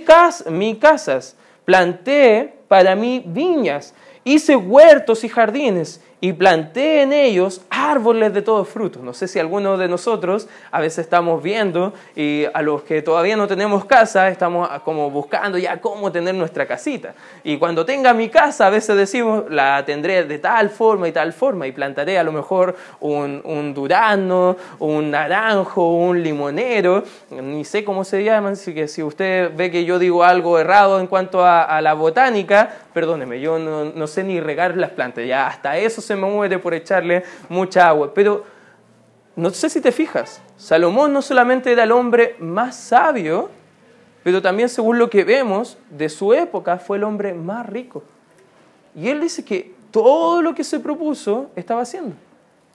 casas, 0.75 1.35
planté 1.65 2.53
para 2.67 2.95
mí 2.95 3.23
viñas, 3.25 3.93
hice 4.23 4.55
huertos 4.55 5.23
y 5.23 5.29
jardines 5.29 6.01
y 6.21 6.33
planté 6.33 7.01
en 7.03 7.13
ellos 7.13 7.61
árboles 7.69 8.33
de 8.33 8.41
todo 8.41 8.65
fruto. 8.65 8.99
No 9.01 9.13
sé 9.13 9.27
si 9.27 9.39
alguno 9.39 9.77
de 9.77 9.87
nosotros 9.87 10.47
a 10.71 10.81
veces 10.81 10.99
estamos 10.99 11.41
viendo 11.41 11.93
y 12.15 12.45
a 12.53 12.61
los 12.61 12.83
que 12.83 13.01
todavía 13.01 13.37
no 13.37 13.47
tenemos 13.47 13.85
casa 13.85 14.27
estamos 14.27 14.67
como 14.83 15.09
buscando 15.09 15.57
ya 15.57 15.79
cómo 15.79 16.11
tener 16.11 16.35
nuestra 16.35 16.65
casita. 16.65 17.13
Y 17.43 17.57
cuando 17.57 17.85
tenga 17.85 18.13
mi 18.13 18.29
casa 18.29 18.67
a 18.67 18.69
veces 18.69 18.97
decimos 18.97 19.45
la 19.49 19.83
tendré 19.85 20.25
de 20.25 20.39
tal 20.39 20.69
forma 20.69 21.07
y 21.07 21.11
tal 21.11 21.31
forma 21.31 21.67
y 21.67 21.71
plantaré 21.71 22.17
a 22.17 22.23
lo 22.23 22.31
mejor 22.31 22.75
un, 22.99 23.41
un 23.45 23.73
durano, 23.73 24.57
un 24.79 25.11
naranjo, 25.11 25.93
un 25.93 26.21
limonero, 26.21 27.03
ni 27.29 27.63
sé 27.63 27.83
cómo 27.83 28.03
se 28.03 28.23
llaman, 28.23 28.53
así 28.53 28.73
que 28.73 28.87
si 28.87 29.03
usted 29.03 29.55
ve 29.55 29.71
que 29.71 29.85
yo 29.85 29.99
digo 29.99 30.23
algo 30.23 30.59
errado 30.59 30.99
en 30.99 31.07
cuanto 31.07 31.45
a, 31.45 31.79
la 31.79 31.93
botánica, 31.93 32.69
perdóneme, 32.93 33.39
yo 33.39 33.57
no, 33.57 33.85
no 33.85 34.07
sé 34.07 34.23
ni 34.23 34.39
regar 34.41 34.75
las 34.75 34.89
plantas, 34.89 35.25
ya 35.25 35.47
hasta 35.47 35.77
eso 35.77 36.01
se 36.09 36.15
muere 36.15 36.57
por 36.57 36.73
echarle 36.73 37.23
mucha 37.49 37.87
agua. 37.87 38.13
Pero 38.15 38.43
no 39.35 39.51
sé 39.51 39.69
si 39.69 39.79
te 39.79 39.91
fijas, 39.91 40.41
Salomón 40.57 41.13
no 41.13 41.21
solamente 41.21 41.71
era 41.71 41.83
el 41.83 41.91
hombre 41.91 42.35
más 42.39 42.75
sabio, 42.75 43.49
pero 44.23 44.41
también 44.41 44.69
según 44.69 44.97
lo 44.97 45.09
que 45.09 45.23
vemos 45.23 45.77
de 45.91 46.09
su 46.09 46.33
época 46.33 46.79
fue 46.79 46.97
el 46.97 47.03
hombre 47.03 47.33
más 47.35 47.65
rico. 47.67 48.03
Y 48.95 49.07
él 49.07 49.21
dice 49.21 49.45
que 49.45 49.75
todo 49.91 50.41
lo 50.41 50.55
que 50.55 50.63
se 50.63 50.79
propuso 50.79 51.51
estaba 51.55 51.81
haciendo. 51.81 52.15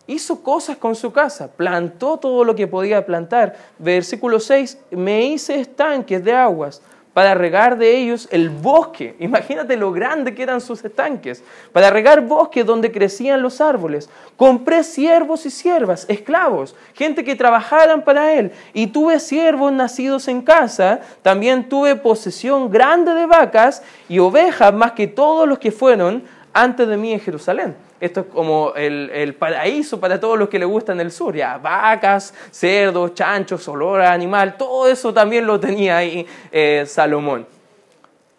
Hizo 0.06 0.40
cosas 0.42 0.76
con 0.76 0.94
su 0.94 1.12
casa, 1.12 1.50
plantó 1.50 2.18
todo 2.18 2.44
lo 2.44 2.54
que 2.54 2.68
podía 2.68 3.04
plantar. 3.04 3.56
Versículo 3.78 4.38
6, 4.38 4.78
me 4.92 5.24
hice 5.24 5.58
estanques 5.58 6.22
de 6.22 6.32
aguas 6.32 6.82
para 7.14 7.34
regar 7.34 7.78
de 7.78 7.96
ellos 7.96 8.28
el 8.32 8.50
bosque. 8.50 9.14
Imagínate 9.20 9.76
lo 9.76 9.92
grande 9.92 10.34
que 10.34 10.42
eran 10.42 10.60
sus 10.60 10.84
estanques. 10.84 11.42
Para 11.72 11.88
regar 11.88 12.22
bosque 12.22 12.64
donde 12.64 12.90
crecían 12.90 13.40
los 13.40 13.60
árboles. 13.60 14.10
Compré 14.36 14.82
siervos 14.82 15.46
y 15.46 15.50
siervas, 15.50 16.04
esclavos, 16.08 16.74
gente 16.92 17.24
que 17.24 17.36
trabajaran 17.36 18.02
para 18.02 18.32
él. 18.32 18.50
Y 18.74 18.88
tuve 18.88 19.20
siervos 19.20 19.72
nacidos 19.72 20.26
en 20.26 20.42
casa. 20.42 21.00
También 21.22 21.68
tuve 21.68 21.94
posesión 21.94 22.68
grande 22.68 23.14
de 23.14 23.26
vacas 23.26 23.82
y 24.08 24.18
ovejas 24.18 24.74
más 24.74 24.92
que 24.92 25.06
todos 25.06 25.48
los 25.48 25.60
que 25.60 25.70
fueron 25.70 26.24
antes 26.52 26.88
de 26.88 26.96
mí 26.96 27.12
en 27.12 27.20
Jerusalén. 27.20 27.76
Esto 28.00 28.20
es 28.20 28.26
como 28.26 28.72
el, 28.74 29.34
paraíso 29.38 30.00
para 30.00 30.18
todos 30.20 30.38
los 30.38 30.48
que 30.48 30.58
le 30.58 30.64
gustan 30.64 31.00
el 31.00 31.10
sur. 31.10 31.34
Ya, 31.34 31.58
vacas, 31.58 32.34
cerdos, 32.50 33.14
chanchos, 33.14 33.66
olor 33.68 34.02
animal, 34.02 34.56
todo 34.56 34.88
eso 34.88 35.14
también 35.14 35.46
lo 35.46 35.58
tenía 35.60 35.98
ahí 35.98 36.26
eh, 36.52 36.84
Salomón. 36.86 37.46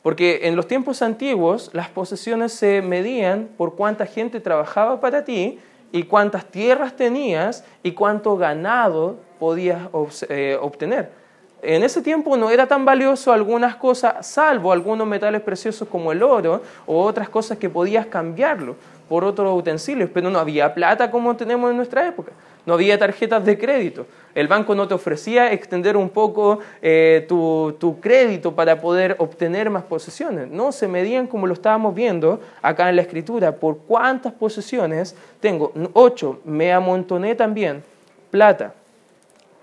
Porque 0.01 0.41
en 0.43 0.55
los 0.55 0.67
tiempos 0.67 1.01
antiguos 1.01 1.71
las 1.73 1.89
posesiones 1.89 2.53
se 2.53 2.81
medían 2.81 3.49
por 3.57 3.75
cuánta 3.75 4.05
gente 4.05 4.39
trabajaba 4.39 5.01
para 5.01 5.25
ti 5.25 5.59
y 5.91 6.03
cuántas 6.03 6.45
tierras 6.45 6.95
tenías 6.95 7.63
y 7.81 7.93
cuánto 7.93 8.37
ganado 8.37 9.15
podías 9.39 9.89
eh, 10.29 10.57
obtener. 10.61 11.24
En 11.67 11.81
ese 11.81 12.03
tiempo 12.03 12.37
no 12.37 12.51
era 12.51 12.67
tan 12.67 12.85
valioso 12.85 13.33
algunas 13.33 13.75
cosas, 13.75 14.27
salvo 14.27 14.71
algunos 14.71 15.07
metales 15.07 15.41
preciosos 15.41 15.87
como 15.87 16.11
el 16.11 16.21
oro 16.21 16.61
o 16.85 17.01
otras 17.01 17.27
cosas 17.27 17.57
que 17.57 17.71
podías 17.71 18.05
cambiarlo 18.05 18.75
por 19.09 19.23
otros 19.23 19.57
utensilios, 19.57 20.11
pero 20.13 20.29
no 20.29 20.37
había 20.37 20.75
plata 20.75 21.09
como 21.09 21.35
tenemos 21.35 21.71
en 21.71 21.77
nuestra 21.77 22.07
época. 22.07 22.33
No 22.67 22.75
había 22.75 22.99
tarjetas 22.99 23.43
de 23.43 23.57
crédito. 23.57 24.05
El 24.35 24.47
banco 24.47 24.75
no 24.75 24.87
te 24.87 24.93
ofrecía 24.93 25.51
extender 25.53 25.97
un 25.97 26.09
poco 26.09 26.59
eh, 26.83 27.25
tu, 27.27 27.75
tu, 27.79 27.99
crédito 27.99 28.53
para 28.53 28.79
poder 28.79 29.15
obtener 29.17 29.71
más 29.71 29.83
posesiones. 29.83 30.47
No, 30.47 30.71
se 30.71 30.87
medían 30.87 31.25
como 31.25 31.47
lo 31.47 31.53
estábamos 31.53 31.95
viendo 31.95 32.41
acá 32.61 32.89
en 32.89 32.97
la 32.97 33.01
escritura. 33.01 33.55
¿Por 33.55 33.79
cuántas 33.79 34.33
posesiones 34.33 35.15
tengo? 35.39 35.73
Ocho. 35.93 36.41
Me 36.43 36.71
amontoné 36.71 37.33
también 37.33 37.83
plata 38.29 38.73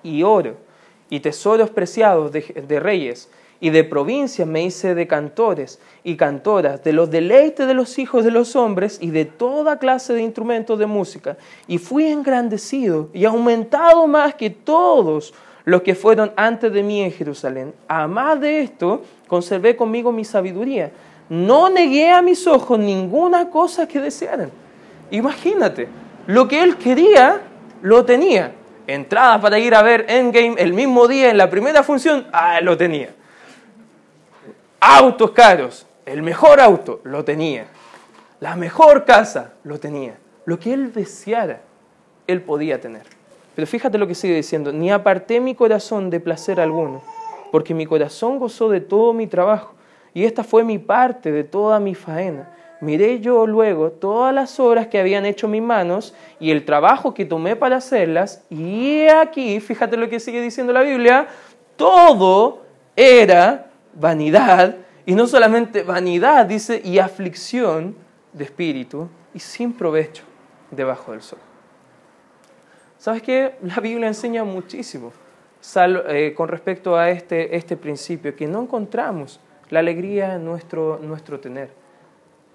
y 0.03 0.25
oro 0.25 0.57
y 1.13 1.21
tesoros 1.21 1.69
preciados 1.69 2.33
de 2.33 2.81
reyes 2.81 3.29
y 3.61 3.69
de 3.69 3.85
provincias 3.85 4.49
me 4.49 4.65
hice 4.65 4.95
de 4.95 5.07
cantores 5.07 5.79
y 6.03 6.17
cantoras, 6.17 6.83
de 6.83 6.95
los 6.95 7.11
deleites 7.11 7.67
de 7.67 7.75
los 7.75 7.99
hijos 7.99 8.25
de 8.25 8.31
los 8.31 8.57
hombres 8.57 8.97
y 8.99 9.11
de 9.11 9.27
toda 9.27 9.79
clase 9.79 10.15
de 10.15 10.23
instrumentos 10.23 10.79
de 10.79 10.87
música. 10.87 11.37
Y 11.69 11.77
fui 11.77 12.07
engrandecido 12.07 13.11
y 13.13 13.27
aumentado 13.27 14.07
más 14.07 14.37
que 14.37 14.49
todos 14.49 15.35
los 15.67 15.83
que 15.83 15.95
fueron 15.95 16.33
antes 16.35 16.73
de 16.73 16.83
mí 16.83 17.03
en 17.03 17.13
Jerusalén. 17.13 17.75
A 17.89 18.09
más 18.09 18.41
de 18.41 18.63
esto, 18.63 19.03
conservé 19.29 19.77
conmigo 19.77 20.13
mi 20.13 20.25
sabiduría. 20.25 20.93
No 21.29 21.69
negué 21.69 22.11
a 22.11 22.23
mis 22.23 22.47
ojos 22.47 22.79
ninguna 22.79 23.51
cosa 23.51 23.87
que 23.87 24.01
desearan. 24.01 24.51
Imagínate, 25.11 25.89
lo 26.27 26.49
que 26.49 26.63
él 26.63 26.79
quería, 26.79 27.43
lo 27.83 28.03
tenía. 28.07 28.55
Entrada 28.87 29.41
para 29.41 29.59
ir 29.59 29.75
a 29.75 29.83
ver 29.83 30.07
Endgame 30.09 30.55
el 30.59 30.73
mismo 30.73 31.09
día 31.09 31.31
en 31.31 31.39
la 31.39 31.49
primera 31.49 31.83
función, 31.83 32.27
ah, 32.33 32.61
lo 32.61 32.77
tenía 32.77 33.11
autos 34.83 35.31
caros, 35.31 35.87
el 36.05 36.23
mejor 36.23 36.61
auto, 36.61 37.01
lo 37.05 37.25
tenía. 37.25 37.67
La 38.41 38.57
mejor 38.57 39.05
casa, 39.05 39.53
lo 39.63 39.79
tenía. 39.79 40.19
Lo 40.45 40.59
que 40.59 40.75
él 40.75 40.93
deseara, 40.93 41.61
él 42.27 42.43
podía 42.43 42.81
tener. 42.81 43.05
Pero 43.55 43.67
fíjate 43.69 43.97
lo 43.97 44.09
que 44.09 44.17
sigue 44.17 44.35
diciendo, 44.35 44.73
ni 44.73 44.91
aparté 44.91 45.39
mi 45.39 45.55
corazón 45.55 46.11
de 46.11 46.19
placer 46.19 46.61
alguno, 46.61 47.01
porque 47.53 47.75
mi 47.75 47.87
corazón 47.87 48.41
gozó 48.41 48.69
de 48.69 48.81
todo 48.81 49.13
mi 49.13 49.29
trabajo, 49.29 49.75
y 50.15 50.25
esta 50.25 50.43
fue 50.43 50.65
mi 50.65 50.79
parte 50.79 51.31
de 51.31 51.45
toda 51.45 51.79
mi 51.79 51.95
faena. 51.95 52.51
Miré 52.83 53.21
yo 53.21 53.47
luego 53.47 53.93
todas 53.93 54.35
las 54.35 54.59
obras 54.59 54.89
que 54.89 54.99
habían 54.99 55.25
hecho 55.25 55.47
mis 55.47 55.63
manos 55.63 56.17
y 56.41 56.51
el 56.51 56.65
trabajo 56.65 57.15
que 57.15 57.25
tomé 57.25 57.55
para 57.55 57.77
hacerlas, 57.77 58.45
y 58.51 59.07
aquí, 59.07 59.61
fíjate 59.61 59.97
lo 59.97 60.09
que 60.09 60.19
sigue 60.19 60.41
diciendo 60.41 60.73
la 60.73 60.83
Biblia, 60.83 61.29
todo 61.77 62.63
era 62.97 63.71
vanidad, 63.95 64.79
y 65.07 65.15
no 65.15 65.29
solamente 65.29 65.85
vanidad, 65.85 66.45
dice, 66.45 66.83
y 66.85 66.99
aflicción 66.99 67.95
de 68.33 68.43
espíritu 68.43 69.09
y 69.33 69.39
sin 69.39 69.73
provecho 69.73 70.25
debajo 70.73 71.13
del 71.13 71.23
sol. 71.23 71.39
¿Sabes 72.99 73.23
qué? 73.23 73.55
La 73.63 73.77
Biblia 73.77 74.09
enseña 74.09 74.43
muchísimo 74.43 75.13
eh, 75.77 76.35
con 76.37 76.49
respecto 76.49 76.97
a 76.97 77.11
este, 77.11 77.55
este 77.55 77.77
principio, 77.77 78.35
que 78.35 78.49
no 78.49 78.61
encontramos 78.61 79.39
la 79.71 79.79
alegría 79.79 80.35
en 80.35 80.45
nuestro, 80.45 80.99
nuestro 81.01 81.39
tener. 81.39 81.82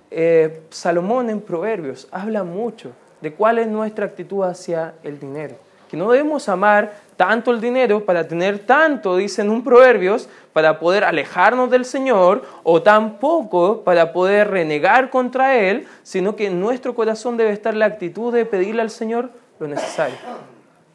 Eh, 0.09 0.61
Salomón 0.69 1.29
en 1.29 1.41
Proverbios 1.41 2.07
habla 2.11 2.43
mucho 2.43 2.91
de 3.21 3.33
cuál 3.33 3.59
es 3.59 3.67
nuestra 3.67 4.05
actitud 4.05 4.43
hacia 4.43 4.93
el 5.03 5.19
dinero 5.19 5.55
que 5.89 5.97
no 5.97 6.11
debemos 6.11 6.49
amar 6.49 6.93
tanto 7.15 7.51
el 7.51 7.61
dinero 7.61 8.05
para 8.05 8.27
tener 8.27 8.59
tanto, 8.59 9.15
dicen 9.15 9.49
un 9.49 9.63
proverbios, 9.63 10.29
para 10.53 10.79
poder 10.79 11.03
alejarnos 11.03 11.71
del 11.71 11.85
Señor, 11.85 12.43
o 12.63 12.81
tampoco 12.81 13.83
para 13.83 14.11
poder 14.13 14.49
renegar 14.49 15.09
contra 15.09 15.57
Él, 15.57 15.87
sino 16.03 16.35
que 16.35 16.47
en 16.47 16.59
nuestro 16.59 16.93
corazón 16.93 17.37
debe 17.37 17.51
estar 17.51 17.73
la 17.73 17.85
actitud 17.85 18.33
de 18.33 18.45
pedirle 18.45 18.81
al 18.81 18.89
Señor 18.89 19.29
lo 19.59 19.67
necesario 19.67 20.17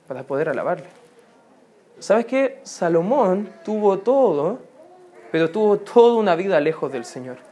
para 0.06 0.22
poder 0.22 0.48
alabarle. 0.48 0.86
¿Sabes 1.98 2.26
qué? 2.26 2.60
Salomón 2.62 3.48
tuvo 3.64 3.98
todo, 3.98 4.58
pero 5.30 5.50
tuvo 5.50 5.78
toda 5.78 6.18
una 6.18 6.34
vida 6.34 6.60
lejos 6.60 6.92
del 6.92 7.04
Señor. 7.04 7.51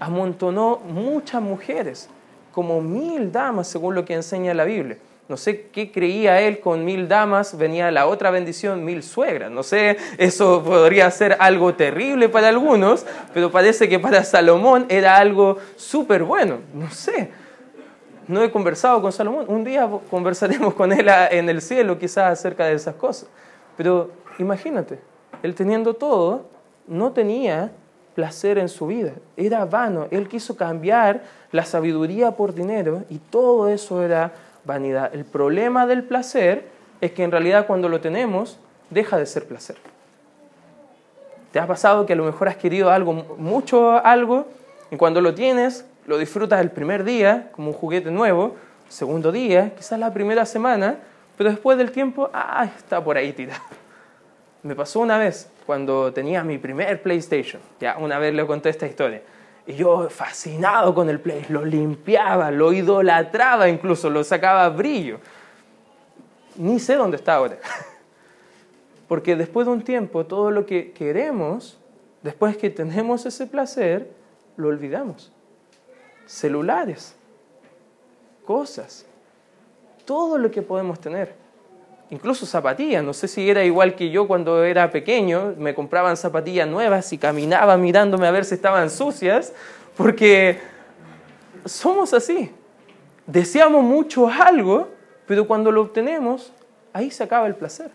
Amontonó 0.00 0.80
muchas 0.88 1.40
mujeres, 1.40 2.08
como 2.52 2.80
mil 2.80 3.30
damas, 3.30 3.68
según 3.68 3.94
lo 3.94 4.04
que 4.04 4.14
enseña 4.14 4.52
la 4.54 4.64
Biblia. 4.64 4.96
No 5.28 5.36
sé 5.36 5.68
qué 5.72 5.92
creía 5.92 6.40
él 6.40 6.58
con 6.58 6.84
mil 6.84 7.06
damas, 7.06 7.56
venía 7.56 7.88
la 7.92 8.08
otra 8.08 8.32
bendición, 8.32 8.84
mil 8.84 9.04
suegras. 9.04 9.48
No 9.48 9.62
sé, 9.62 9.96
eso 10.18 10.60
podría 10.64 11.08
ser 11.12 11.36
algo 11.38 11.74
terrible 11.74 12.28
para 12.28 12.48
algunos, 12.48 13.06
pero 13.32 13.52
parece 13.52 13.88
que 13.88 14.00
para 14.00 14.24
Salomón 14.24 14.86
era 14.88 15.18
algo 15.18 15.58
súper 15.76 16.24
bueno. 16.24 16.56
No 16.74 16.90
sé, 16.90 17.30
no 18.26 18.42
he 18.42 18.50
conversado 18.50 19.00
con 19.00 19.12
Salomón. 19.12 19.44
Un 19.46 19.62
día 19.62 19.88
conversaremos 20.10 20.74
con 20.74 20.92
él 20.92 21.08
en 21.30 21.48
el 21.48 21.62
cielo 21.62 21.98
quizás 21.98 22.32
acerca 22.32 22.64
de 22.66 22.74
esas 22.74 22.96
cosas. 22.96 23.28
Pero 23.76 24.10
imagínate, 24.40 24.98
él 25.44 25.54
teniendo 25.54 25.94
todo, 25.94 26.46
no 26.88 27.12
tenía 27.12 27.70
placer 28.14 28.58
en 28.58 28.68
su 28.68 28.86
vida. 28.86 29.12
Era 29.36 29.64
vano. 29.64 30.08
Él 30.10 30.28
quiso 30.28 30.56
cambiar 30.56 31.22
la 31.52 31.64
sabiduría 31.64 32.32
por 32.32 32.54
dinero 32.54 33.04
y 33.08 33.18
todo 33.18 33.68
eso 33.68 34.02
era 34.02 34.32
vanidad. 34.64 35.14
El 35.14 35.24
problema 35.24 35.86
del 35.86 36.04
placer 36.04 36.68
es 37.00 37.12
que 37.12 37.24
en 37.24 37.30
realidad 37.30 37.66
cuando 37.66 37.88
lo 37.88 38.00
tenemos, 38.00 38.58
deja 38.90 39.16
de 39.16 39.26
ser 39.26 39.46
placer. 39.46 39.76
¿Te 41.52 41.58
ha 41.58 41.66
pasado 41.66 42.06
que 42.06 42.12
a 42.12 42.16
lo 42.16 42.24
mejor 42.24 42.48
has 42.48 42.56
querido 42.56 42.90
algo, 42.90 43.12
mucho 43.38 44.04
algo, 44.04 44.46
y 44.90 44.96
cuando 44.96 45.20
lo 45.20 45.34
tienes, 45.34 45.84
lo 46.06 46.18
disfrutas 46.18 46.60
el 46.60 46.70
primer 46.70 47.04
día 47.04 47.50
como 47.52 47.68
un 47.68 47.74
juguete 47.74 48.10
nuevo, 48.10 48.56
segundo 48.88 49.32
día, 49.32 49.72
quizás 49.76 49.98
la 49.98 50.12
primera 50.12 50.44
semana, 50.46 50.98
pero 51.36 51.50
después 51.50 51.78
del 51.78 51.90
tiempo, 51.90 52.30
ah, 52.32 52.68
está 52.76 53.02
por 53.02 53.16
ahí 53.16 53.32
tirado. 53.32 53.62
Me 54.62 54.74
pasó 54.74 55.00
una 55.00 55.16
vez 55.16 55.48
cuando 55.70 56.12
tenía 56.12 56.42
mi 56.42 56.58
primer 56.58 57.00
PlayStation, 57.00 57.62
ya 57.78 57.96
una 57.96 58.18
vez 58.18 58.34
le 58.34 58.44
conté 58.44 58.70
esta 58.70 58.88
historia. 58.88 59.22
Y 59.68 59.74
yo 59.74 60.10
fascinado 60.10 60.92
con 60.92 61.08
el 61.08 61.20
Play, 61.20 61.46
lo 61.48 61.64
limpiaba, 61.64 62.50
lo 62.50 62.72
idolatraba 62.72 63.68
incluso, 63.68 64.10
lo 64.10 64.24
sacaba 64.24 64.68
brillo. 64.70 65.20
Ni 66.56 66.80
sé 66.80 66.96
dónde 66.96 67.18
está 67.18 67.36
ahora. 67.36 67.58
Porque 69.06 69.36
después 69.36 69.68
de 69.68 69.72
un 69.74 69.82
tiempo, 69.82 70.26
todo 70.26 70.50
lo 70.50 70.66
que 70.66 70.90
queremos, 70.90 71.78
después 72.22 72.56
que 72.56 72.68
tenemos 72.68 73.24
ese 73.24 73.46
placer, 73.46 74.10
lo 74.56 74.66
olvidamos. 74.66 75.30
Celulares, 76.26 77.14
cosas, 78.44 79.06
todo 80.04 80.36
lo 80.36 80.50
que 80.50 80.62
podemos 80.62 80.98
tener 80.98 81.32
incluso 82.10 82.44
zapatillas. 82.44 83.02
No 83.02 83.12
sé 83.12 83.28
si 83.28 83.48
era 83.48 83.64
igual 83.64 83.94
que 83.94 84.10
yo 84.10 84.26
cuando 84.26 84.64
era 84.64 84.90
pequeño, 84.90 85.54
me 85.56 85.74
compraban 85.74 86.16
zapatillas 86.16 86.68
nuevas 86.68 87.12
y 87.12 87.18
caminaba 87.18 87.76
mirándome 87.76 88.26
a 88.26 88.30
ver 88.30 88.44
si 88.44 88.54
estaban 88.54 88.90
sucias, 88.90 89.52
porque 89.96 90.58
somos 91.64 92.12
así. 92.12 92.52
Deseamos 93.26 93.84
mucho 93.84 94.28
algo, 94.28 94.88
pero 95.26 95.46
cuando 95.46 95.70
lo 95.70 95.82
obtenemos, 95.82 96.52
ahí 96.92 97.10
se 97.10 97.22
acaba 97.22 97.46
el 97.46 97.54
placer. 97.54 97.90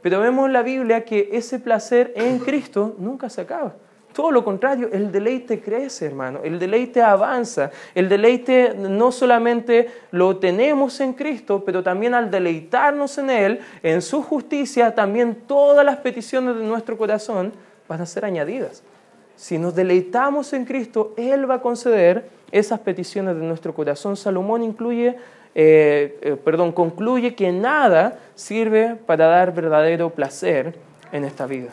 Pero 0.00 0.20
vemos 0.20 0.46
en 0.46 0.52
la 0.54 0.62
Biblia 0.62 1.04
que 1.04 1.28
ese 1.32 1.58
placer 1.58 2.12
en 2.16 2.38
Cristo 2.40 2.94
nunca 2.98 3.28
se 3.28 3.42
acaba, 3.42 3.74
Todo 4.12 4.30
lo 4.30 4.44
contrario, 4.44 4.90
el 4.92 5.10
deleite 5.10 5.60
crece, 5.60 6.06
hermano, 6.06 6.40
el 6.44 6.58
deleite 6.58 7.00
avanza. 7.00 7.70
El 7.94 8.08
deleite 8.08 8.74
no 8.76 9.10
solamente 9.10 9.88
lo 10.10 10.36
tenemos 10.36 11.00
en 11.00 11.14
Cristo, 11.14 11.62
pero 11.64 11.82
también 11.82 12.12
al 12.14 12.30
deleitarnos 12.30 13.16
en 13.18 13.30
Él, 13.30 13.60
en 13.82 14.02
su 14.02 14.22
justicia, 14.22 14.94
también 14.94 15.34
todas 15.46 15.84
las 15.84 15.96
peticiones 15.98 16.56
de 16.56 16.64
nuestro 16.64 16.98
corazón 16.98 17.52
van 17.88 18.02
a 18.02 18.06
ser 18.06 18.24
añadidas. 18.24 18.82
Si 19.34 19.56
nos 19.56 19.74
deleitamos 19.74 20.52
en 20.52 20.66
Cristo, 20.66 21.14
Él 21.16 21.50
va 21.50 21.56
a 21.56 21.62
conceder 21.62 22.28
esas 22.50 22.80
peticiones 22.80 23.34
de 23.36 23.42
nuestro 23.42 23.74
corazón. 23.74 24.16
Salomón 24.16 24.62
incluye, 24.62 25.16
eh, 25.54 26.18
eh, 26.20 26.36
perdón, 26.44 26.72
concluye 26.72 27.34
que 27.34 27.50
nada 27.50 28.18
sirve 28.34 28.96
para 29.06 29.26
dar 29.26 29.54
verdadero 29.54 30.10
placer 30.10 30.74
en 31.12 31.24
esta 31.24 31.46
vida 31.46 31.70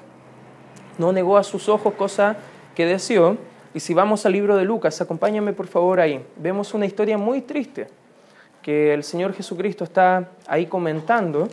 no 1.00 1.12
negó 1.12 1.38
a 1.38 1.44
sus 1.44 1.68
ojos 1.70 1.96
cosa 1.96 2.36
que 2.76 2.86
deseó. 2.86 3.38
Y 3.74 3.80
si 3.80 3.94
vamos 3.94 4.26
al 4.26 4.34
libro 4.34 4.56
de 4.56 4.66
Lucas, 4.66 5.02
acompáñame 5.02 5.54
por 5.54 5.68
favor 5.68 6.00
ahí. 6.00 6.24
Vemos 6.38 6.74
una 6.74 6.86
historia 6.86 7.18
muy 7.18 7.42
triste 7.42 7.88
que 8.62 8.94
el 8.94 9.04
Señor 9.04 9.34
Jesucristo 9.34 9.84
está 9.86 10.30
ahí 10.46 10.66
comentando 10.66 11.48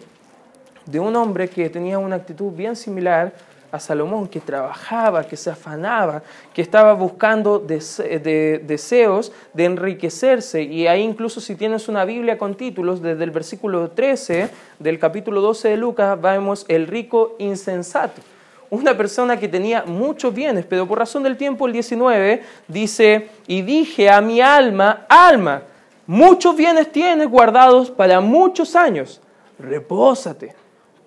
de 0.84 1.00
un 1.00 1.14
hombre 1.16 1.48
que 1.48 1.70
tenía 1.70 1.98
una 1.98 2.16
actitud 2.16 2.52
bien 2.52 2.74
similar 2.74 3.32
a 3.70 3.80
Salomón, 3.80 4.28
que 4.28 4.40
trabajaba, 4.40 5.24
que 5.24 5.36
se 5.36 5.50
afanaba, 5.50 6.22
que 6.54 6.62
estaba 6.62 6.94
buscando 6.94 7.58
deseos 7.58 9.32
de 9.52 9.64
enriquecerse. 9.64 10.62
Y 10.62 10.86
ahí 10.86 11.02
incluso 11.02 11.40
si 11.40 11.54
tienes 11.54 11.88
una 11.88 12.04
Biblia 12.04 12.38
con 12.38 12.54
títulos, 12.54 13.02
desde 13.02 13.24
el 13.24 13.30
versículo 13.30 13.90
13 13.90 14.48
del 14.78 14.98
capítulo 14.98 15.40
12 15.40 15.68
de 15.68 15.76
Lucas, 15.76 16.20
vemos 16.20 16.64
el 16.68 16.86
rico 16.86 17.36
insensato 17.38 18.22
una 18.70 18.96
persona 18.96 19.38
que 19.38 19.48
tenía 19.48 19.84
muchos 19.84 20.34
bienes, 20.34 20.64
pero 20.66 20.86
por 20.86 20.98
razón 20.98 21.22
del 21.22 21.36
tiempo 21.36 21.66
el 21.66 21.72
19 21.72 22.42
dice, 22.68 23.28
y 23.46 23.62
dije 23.62 24.10
a 24.10 24.20
mi 24.20 24.40
alma, 24.40 25.06
alma, 25.08 25.62
muchos 26.06 26.56
bienes 26.56 26.90
tienes 26.90 27.28
guardados 27.28 27.90
para 27.90 28.20
muchos 28.20 28.74
años, 28.76 29.20
repósate, 29.58 30.54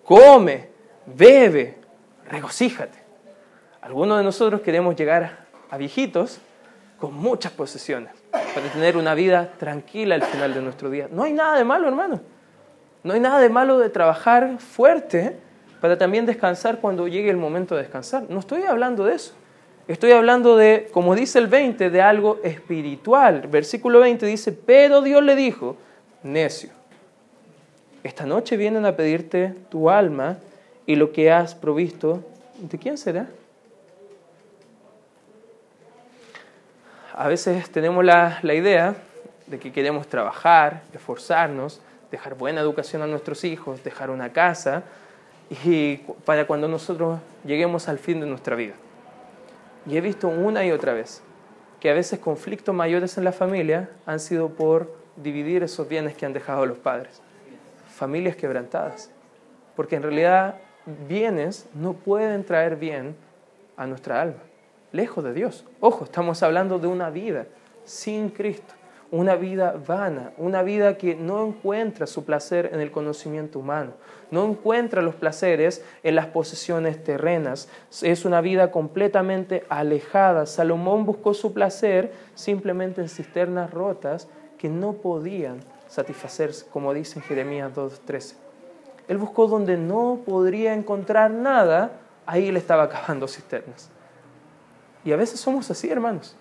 come, 0.04 0.70
bebe, 1.06 1.78
regocíjate. 2.30 3.00
Algunos 3.82 4.18
de 4.18 4.24
nosotros 4.24 4.62
queremos 4.62 4.96
llegar 4.96 5.46
a 5.70 5.78
viejitos 5.78 6.40
con 7.00 7.14
muchas 7.14 7.52
posesiones 7.52 8.12
para 8.32 8.68
tener 8.74 8.98
una 8.98 9.14
vida 9.14 9.54
tranquila 9.58 10.16
al 10.16 10.24
final 10.24 10.54
de 10.54 10.62
nuestro 10.62 10.90
día. 10.90 11.08
No 11.12 11.24
hay 11.24 11.34
nada 11.34 11.58
de 11.58 11.64
malo, 11.64 11.88
hermano. 11.88 12.22
No 13.04 13.14
hay 13.14 13.20
nada 13.20 13.40
de 13.40 13.50
malo 13.50 13.80
de 13.80 13.90
trabajar 13.90 14.60
fuerte 14.60 15.40
para 15.82 15.98
también 15.98 16.26
descansar 16.26 16.80
cuando 16.80 17.08
llegue 17.08 17.30
el 17.30 17.38
momento 17.38 17.76
de 17.76 17.84
descansar. 17.84 18.24
No 18.30 18.40
estoy 18.40 18.64
hablando 18.64 19.06
de 19.06 19.16
eso. 19.16 19.34
Estoy 19.88 20.12
hablando 20.12 20.56
de, 20.56 20.88
como 20.92 21.16
dice 21.16 21.40
el 21.40 21.48
20, 21.48 21.90
de 21.90 22.02
algo 22.02 22.40
espiritual. 22.44 23.48
Versículo 23.48 24.00
20 24.00 24.26
dice, 24.26 24.52
pero 24.52 25.02
Dios 25.02 25.24
le 25.24 25.36
dijo, 25.36 25.78
necio, 26.22 26.70
esta 28.04 28.26
noche 28.26 28.56
vienen 28.56 28.86
a 28.86 28.96
pedirte 28.96 29.56
tu 29.70 29.90
alma 29.90 30.38
y 30.86 30.96
lo 30.96 31.12
que 31.12 31.32
has 31.32 31.56
provisto, 31.56 32.24
¿de 32.60 32.78
quién 32.78 32.98
será? 32.98 33.28
A 37.14 37.28
veces 37.28 37.70
tenemos 37.70 38.06
la, 38.06 38.40
la 38.44 38.54
idea 38.54 38.96
de 39.48 39.60
que 39.60 39.72
queremos 39.72 40.08
trabajar, 40.08 40.84
esforzarnos, 40.94 41.82
dejar 42.12 42.36
buena 42.36 42.62
educación 42.62 43.02
a 43.02 43.08
nuestros 43.08 43.44
hijos, 43.44 43.84
dejar 43.84 44.10
una 44.10 44.32
casa, 44.32 44.84
y 45.50 45.98
para 46.26 46.46
cuando 46.46 46.68
nosotros 46.68 47.20
lleguemos 47.46 47.88
al 47.88 47.98
fin 47.98 48.20
de 48.20 48.28
nuestra 48.28 48.56
vida. 48.56 48.74
Y 49.86 49.98
he 49.98 50.02
visto 50.02 50.28
una 50.28 50.66
y 50.66 50.72
otra 50.72 50.94
vez 50.94 51.22
que 51.80 51.90
a 51.90 51.94
veces 51.94 52.20
conflictos 52.20 52.76
mayores 52.76 53.18
en 53.18 53.24
la 53.24 53.32
familia 53.32 53.90
han 54.06 54.20
sido 54.20 54.50
por 54.50 54.94
dividir 55.16 55.64
esos 55.64 55.88
bienes 55.88 56.16
que 56.16 56.26
han 56.26 56.34
dejado 56.34 56.66
los 56.66 56.78
padres. 56.78 57.22
Familias 57.90 58.36
quebrantadas. 58.36 59.10
Porque 59.76 59.96
en 59.96 60.04
realidad 60.04 60.56
bienes 61.08 61.68
no 61.74 61.94
pueden 61.94 62.44
traer 62.44 62.76
bien 62.76 63.16
a 63.78 63.88
nuestra 63.88 64.22
alma, 64.22 64.42
lejos 64.92 65.24
de 65.24 65.34
Dios. 65.34 65.66
Ojo, 65.80 66.04
estamos 66.04 66.44
hablando 66.44 66.80
de 66.80 66.88
una 66.88 67.10
vida 67.10 67.46
sin 67.86 68.30
Cristo 68.30 68.74
una 69.12 69.36
vida 69.36 69.76
vana, 69.88 70.34
una 70.38 70.62
vida 70.62 70.98
que 70.98 71.16
no 71.16 71.46
encuentra 71.46 72.06
su 72.06 72.26
placer 72.26 72.70
en 72.74 72.80
el 72.80 72.92
conocimiento 72.92 73.60
humano, 73.60 73.94
no 74.30 74.46
encuentra 74.46 75.02
los 75.02 75.16
placeres 75.16 75.84
en 76.04 76.16
las 76.16 76.28
posesiones 76.28 77.04
terrenas, 77.04 77.70
es 78.02 78.26
una 78.26 78.42
vida 78.42 78.72
completamente 78.72 79.64
alejada. 79.70 80.46
Salomón 80.46 81.06
buscó 81.06 81.34
su 81.34 81.54
placer 81.54 82.14
simplemente 82.36 83.02
en 83.02 83.10
cisternas 83.10 83.72
rotas 83.72 84.28
que 84.60 84.70
no 84.70 84.94
podían 84.94 85.60
satisfacerse, 85.88 86.68
como 86.72 86.94
dice 86.94 87.18
en 87.18 87.26
Jeremías 87.26 87.74
2.13. 87.74 88.36
Él 89.08 89.18
buscó 89.18 89.48
donde 89.48 89.76
no 89.76 90.20
podría 90.24 90.76
encontrar 90.76 91.32
nada, 91.32 91.94
ahí 92.28 92.52
le 92.52 92.60
estaba 92.60 92.84
acabando 92.84 93.28
cisternas. 93.28 93.90
Y 95.04 95.12
a 95.12 95.16
veces 95.16 95.40
somos 95.40 95.72
así, 95.72 95.90
hermanos. 95.90 96.36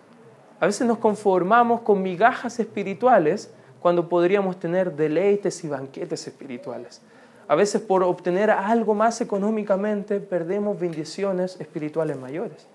A 0.61 0.67
veces 0.67 0.87
nos 0.87 0.99
conformamos 0.99 1.83
con 1.83 2.03
migajas 2.03 2.59
espirituales 2.59 3.51
cuando 3.81 4.09
podríamos 4.09 4.59
tener 4.59 4.93
deleites 4.93 5.63
y 5.65 5.69
banquetes 5.69 6.27
espirituales. 6.27 7.01
A 7.47 7.55
veces 7.55 7.81
por 7.81 8.03
obtener 8.03 8.51
algo 8.51 8.95
más 8.95 9.21
económicamente 9.21 10.21
perdemos 10.21 10.79
bendiciones 10.79 11.59
espirituales 11.61 12.19
mayores. 12.19 12.67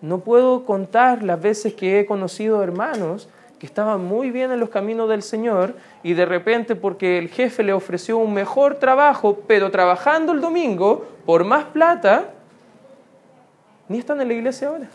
No 0.00 0.20
puedo 0.20 0.64
contar 0.64 1.22
las 1.22 1.40
veces 1.40 1.74
que 1.74 2.00
he 2.00 2.06
conocido 2.06 2.62
hermanos 2.62 3.28
que 3.58 3.66
estaban 3.66 4.02
muy 4.02 4.30
bien 4.30 4.50
en 4.52 4.58
los 4.58 4.70
caminos 4.70 5.06
del 5.10 5.22
Señor 5.22 5.74
y 6.02 6.14
de 6.14 6.24
repente 6.24 6.74
porque 6.74 7.18
el 7.18 7.28
jefe 7.28 7.62
le 7.62 7.74
ofreció 7.74 8.16
un 8.16 8.32
mejor 8.32 8.76
trabajo, 8.76 9.40
pero 9.46 9.70
trabajando 9.70 10.32
el 10.32 10.40
domingo 10.40 11.04
por 11.26 11.44
más 11.44 11.64
plata, 11.64 12.30
ni 13.86 13.98
están 13.98 14.18
en 14.22 14.28
la 14.28 14.34
iglesia 14.34 14.68
ahora. 14.68 14.88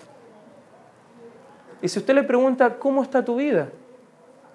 Y 1.81 1.87
si 1.87 1.99
usted 1.99 2.15
le 2.15 2.23
pregunta, 2.23 2.77
¿cómo 2.77 3.03
está 3.03 3.23
tu 3.23 3.35
vida? 3.35 3.69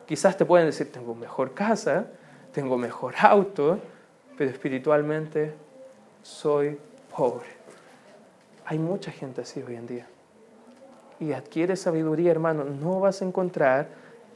Quizás 0.07 0.37
te 0.37 0.45
pueden 0.45 0.67
decir, 0.67 0.91
tengo 0.91 1.15
mejor 1.15 1.55
casa, 1.55 2.07
tengo 2.53 2.77
mejor 2.77 3.15
auto, 3.21 3.79
pero 4.37 4.51
espiritualmente 4.51 5.53
soy 6.23 6.79
pobre. 7.17 7.47
Hay 8.67 8.79
mucha 8.79 9.11
gente 9.11 9.43
así 9.43 9.63
hoy 9.63 9.77
en 9.77 9.87
día. 9.87 10.07
Y 11.19 11.33
adquiere 11.33 11.77
sabiduría, 11.77 12.31
hermano. 12.31 12.65
No 12.65 13.01
vas 13.01 13.21
a 13.21 13.25
encontrar 13.25 13.89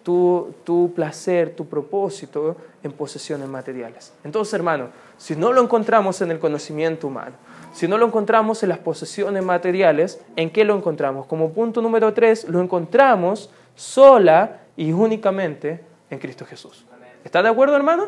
tu, 0.03 0.55
tu 0.65 0.93
placer, 0.95 1.57
tu 1.57 1.67
propósito 1.67 2.57
en 2.83 2.93
posesiones 2.93 3.49
materiales. 3.49 4.13
Entonces, 4.23 4.53
hermano, 4.55 4.89
si 5.17 5.35
no 5.35 5.53
lo 5.53 5.63
encontramos 5.63 6.21
en 6.21 6.31
el 6.31 6.39
conocimiento 6.39 7.07
humano, 7.07 7.37
si 7.75 7.89
no 7.89 7.99
lo 7.99 8.07
encontramos 8.07 8.63
en 8.63 8.69
las 8.69 8.79
posesiones 8.79 9.45
materiales, 9.45 10.21
¿en 10.37 10.51
qué 10.51 10.65
lo 10.65 10.77
encontramos? 10.77 11.27
Como 11.27 11.51
punto 11.51 11.83
número 11.83 12.15
tres, 12.15 12.49
lo 12.49 12.63
encontramos 12.63 13.51
sola 13.75 14.61
y 14.77 14.93
únicamente 14.93 15.81
en 16.09 16.21
Cristo 16.21 16.47
Jesús. 16.47 16.87
¿Está 17.25 17.43
de 17.43 17.49
acuerdo, 17.49 17.75
hermano? 17.75 18.07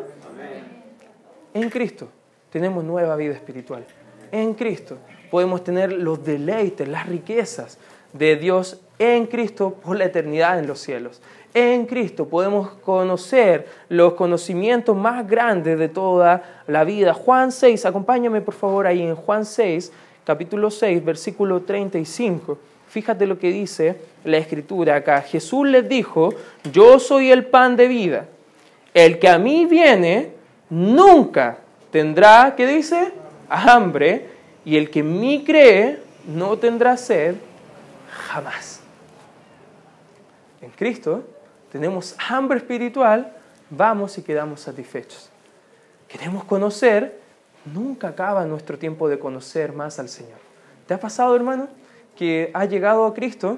En 1.53 1.69
Cristo 1.69 2.07
tenemos 2.49 2.85
nueva 2.85 3.17
vida 3.17 3.33
espiritual. 3.33 3.85
En 4.31 4.53
Cristo 4.53 4.99
podemos 5.29 5.65
tener 5.65 5.91
los 5.91 6.23
deleites, 6.23 6.87
las 6.87 7.05
riquezas 7.05 7.77
de 8.13 8.37
Dios 8.37 8.79
en 8.99 9.25
Cristo 9.27 9.73
por 9.83 9.97
la 9.97 10.05
eternidad 10.05 10.59
en 10.59 10.67
los 10.67 10.79
cielos 10.79 11.21
en 11.57 11.85
Cristo 11.85 12.27
podemos 12.27 12.69
conocer 12.83 13.67
los 13.89 14.13
conocimientos 14.13 14.95
más 14.95 15.27
grandes 15.27 15.79
de 15.79 15.89
toda 15.89 16.63
la 16.67 16.83
vida. 16.83 17.13
Juan 17.13 17.51
6, 17.51 17.85
acompáñame 17.85 18.41
por 18.41 18.53
favor 18.53 18.85
ahí 18.85 19.01
en 19.01 19.15
Juan 19.15 19.45
6, 19.45 19.91
capítulo 20.23 20.69
6, 20.69 21.03
versículo 21.03 21.61
35. 21.61 22.57
Fíjate 22.89 23.25
lo 23.25 23.39
que 23.39 23.51
dice 23.51 23.97
la 24.23 24.37
escritura 24.37 24.95
acá. 24.95 25.21
Jesús 25.21 25.67
les 25.67 25.87
dijo, 25.89 26.33
yo 26.71 26.99
soy 26.99 27.31
el 27.31 27.45
pan 27.45 27.75
de 27.75 27.87
vida. 27.87 28.25
El 28.93 29.19
que 29.19 29.27
a 29.27 29.37
mí 29.37 29.65
viene 29.65 30.31
nunca 30.69 31.57
tendrá, 31.91 32.53
¿qué 32.55 32.67
dice? 32.67 33.11
Hambre. 33.49 34.37
Y 34.63 34.77
el 34.77 34.89
que 34.89 34.99
en 34.99 35.19
mí 35.19 35.43
cree 35.45 35.99
no 36.27 36.57
tendrá 36.57 36.97
sed 36.97 37.35
jamás. 38.09 38.81
En 40.61 40.71
Cristo 40.71 41.23
tenemos 41.71 42.15
hambre 42.29 42.57
espiritual, 42.57 43.33
vamos 43.69 44.17
y 44.17 44.21
quedamos 44.21 44.61
satisfechos. 44.61 45.29
Queremos 46.07 46.43
conocer, 46.45 47.19
nunca 47.65 48.09
acaba 48.09 48.45
nuestro 48.45 48.77
tiempo 48.77 49.09
de 49.09 49.19
conocer 49.19 49.73
más 49.73 49.99
al 49.99 50.09
Señor. 50.09 50.39
¿Te 50.87 50.93
ha 50.93 50.99
pasado, 50.99 51.35
hermano, 51.35 51.67
que 52.15 52.49
has 52.53 52.69
llegado 52.69 53.05
a 53.05 53.13
Cristo 53.13 53.57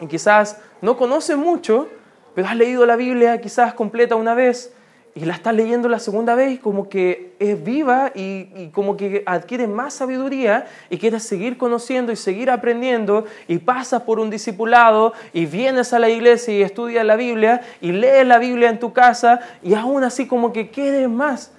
y 0.00 0.06
quizás 0.06 0.58
no 0.82 0.96
conoces 0.96 1.36
mucho, 1.36 1.88
pero 2.34 2.48
has 2.48 2.56
leído 2.56 2.86
la 2.86 2.96
Biblia 2.96 3.40
quizás 3.40 3.74
completa 3.74 4.16
una 4.16 4.34
vez 4.34 4.72
y 5.14 5.24
la 5.24 5.34
estás 5.34 5.54
leyendo 5.54 5.88
la 5.88 5.98
segunda 5.98 6.34
vez 6.34 6.60
como 6.60 6.88
que 6.88 7.34
es 7.40 7.62
viva 7.62 8.12
y, 8.14 8.68
como 8.68 8.96
que 8.96 9.22
adquiere 9.26 9.66
más 9.66 9.94
sabiduría 9.94 10.66
y 10.88 10.98
quieres 10.98 11.24
seguir 11.24 11.58
conociendo 11.58 12.12
y 12.12 12.16
seguir 12.16 12.50
aprendiendo 12.50 13.24
y 13.48 13.58
pasas 13.58 14.02
por 14.02 14.20
un 14.20 14.30
discipulado 14.30 15.12
y 15.32 15.46
vienes 15.46 15.92
a 15.92 15.98
la 15.98 16.08
iglesia 16.08 16.56
y 16.56 16.62
estudias 16.62 17.04
la 17.04 17.16
Biblia 17.16 17.60
y 17.80 17.92
lees 17.92 18.26
la 18.26 18.38
Biblia 18.38 18.70
en 18.70 18.78
tu 18.78 18.92
casa 18.92 19.40
y 19.62 19.74
aún 19.74 20.04
así 20.04 20.28
como 20.28 20.52
que 20.52 20.70
quieres 20.70 21.08
más. 21.08 21.52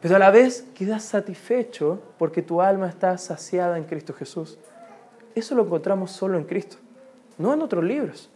Pero 0.00 0.16
a 0.16 0.18
la 0.18 0.30
vez 0.30 0.66
quedas 0.74 1.04
satisfecho 1.04 2.02
porque 2.18 2.42
tu 2.42 2.62
alma 2.62 2.88
está 2.88 3.16
saciada 3.18 3.76
en 3.76 3.84
Cristo 3.84 4.14
Jesús. 4.14 4.58
Eso 5.34 5.54
lo 5.54 5.64
encontramos 5.64 6.10
solo 6.10 6.38
en 6.38 6.44
Cristo, 6.44 6.78
no 7.38 7.52
en 7.52 7.62
otros 7.62 7.84
libros. 7.84 8.30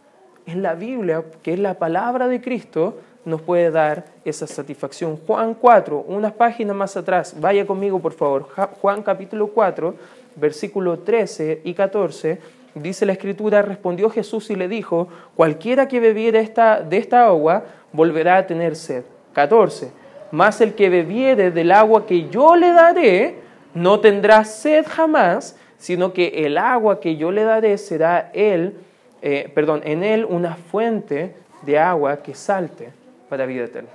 En 0.45 0.61
la 0.61 0.75
Biblia, 0.75 1.25
que 1.43 1.53
es 1.53 1.59
la 1.59 1.77
palabra 1.77 2.29
de 2.29 2.39
Cristo, 2.39 2.99
nos 3.27 3.41
puede 3.41 3.69
dar 3.71 4.05
esa 4.23 4.47
satisfacción. 4.47 5.19
Juan 5.27 5.53
4, 5.53 6.05
unas 6.07 6.31
páginas 6.31 6.73
más 6.73 6.95
atrás, 6.95 7.35
vaya 7.37 7.67
conmigo 7.67 7.99
por 7.99 8.13
favor. 8.13 8.47
Juan 8.81 9.03
capítulo 9.03 9.47
4, 9.47 9.93
versículo 10.37 10.99
13 10.99 11.61
y 11.65 11.73
14, 11.73 12.39
dice 12.73 13.05
la 13.05 13.11
escritura, 13.11 13.61
respondió 13.61 14.09
Jesús 14.09 14.49
y 14.49 14.55
le 14.55 14.69
dijo, 14.69 15.09
cualquiera 15.35 15.89
que 15.89 15.99
bebiere 15.99 16.39
esta, 16.39 16.81
de 16.81 16.97
esta 16.97 17.25
agua 17.25 17.65
volverá 17.91 18.37
a 18.37 18.47
tener 18.47 18.77
sed. 18.77 19.03
14, 19.33 19.91
mas 20.31 20.61
el 20.61 20.73
que 20.73 20.87
bebiere 20.87 21.51
del 21.51 21.73
agua 21.73 22.05
que 22.05 22.29
yo 22.29 22.55
le 22.55 22.71
daré, 22.71 23.35
no 23.73 23.99
tendrá 23.99 24.45
sed 24.45 24.85
jamás, 24.87 25.57
sino 25.77 26.13
que 26.13 26.45
el 26.45 26.57
agua 26.57 27.01
que 27.01 27.17
yo 27.17 27.33
le 27.33 27.43
daré 27.43 27.77
será 27.77 28.31
él, 28.33 28.77
eh, 29.21 29.51
perdón, 29.53 29.81
en 29.83 30.03
él 30.05 30.23
una 30.23 30.55
fuente 30.55 31.35
de 31.63 31.77
agua 31.77 32.23
que 32.23 32.33
salte 32.33 32.96
para 33.29 33.45
vida 33.45 33.65
eterna. 33.65 33.89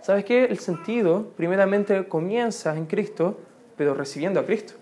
¿Sabes 0.00 0.24
qué? 0.24 0.44
El 0.44 0.58
sentido 0.58 1.32
primeramente 1.36 2.06
comienza 2.06 2.76
en 2.76 2.86
Cristo, 2.86 3.38
pero 3.76 3.94
recibiendo 3.94 4.38
a 4.38 4.46
Cristo. 4.46 4.74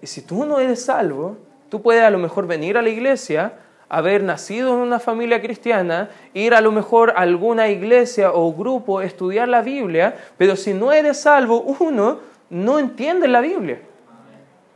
Y 0.00 0.06
si 0.06 0.22
tú 0.22 0.44
no 0.44 0.58
eres 0.58 0.84
salvo, 0.84 1.36
tú 1.68 1.82
puedes 1.82 2.02
a 2.02 2.10
lo 2.10 2.18
mejor 2.18 2.46
venir 2.46 2.78
a 2.78 2.82
la 2.82 2.88
iglesia, 2.88 3.54
haber 3.88 4.22
nacido 4.22 4.72
en 4.72 4.80
una 4.80 4.98
familia 4.98 5.42
cristiana, 5.42 6.08
ir 6.32 6.54
a 6.54 6.62
lo 6.62 6.72
mejor 6.72 7.10
a 7.10 7.20
alguna 7.20 7.68
iglesia 7.68 8.32
o 8.32 8.52
grupo, 8.54 9.02
estudiar 9.02 9.48
la 9.48 9.60
Biblia, 9.60 10.16
pero 10.38 10.56
si 10.56 10.72
no 10.72 10.92
eres 10.92 11.20
salvo, 11.20 11.60
uno 11.60 12.20
no 12.48 12.78
entiende 12.78 13.28
la 13.28 13.42
Biblia. 13.42 13.82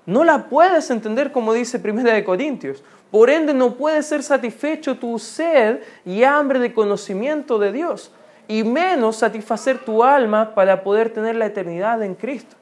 No 0.04 0.22
la 0.22 0.48
puedes 0.48 0.90
entender 0.90 1.32
como 1.32 1.52
dice 1.52 1.78
Primera 1.78 2.12
de 2.12 2.24
Corintios. 2.24 2.84
Por 3.10 3.30
ende, 3.30 3.54
no 3.54 3.74
puede 3.74 4.02
ser 4.02 4.22
satisfecho 4.22 4.96
tu 4.96 5.18
sed 5.18 5.80
y 6.04 6.24
hambre 6.24 6.58
de 6.58 6.74
conocimiento 6.74 7.58
de 7.58 7.72
Dios, 7.72 8.10
y 8.48 8.64
menos 8.64 9.16
satisfacer 9.16 9.78
tu 9.78 10.04
alma 10.04 10.54
para 10.54 10.82
poder 10.82 11.10
tener 11.10 11.36
la 11.36 11.46
eternidad 11.46 12.02
en 12.02 12.14
Cristo. 12.14 12.56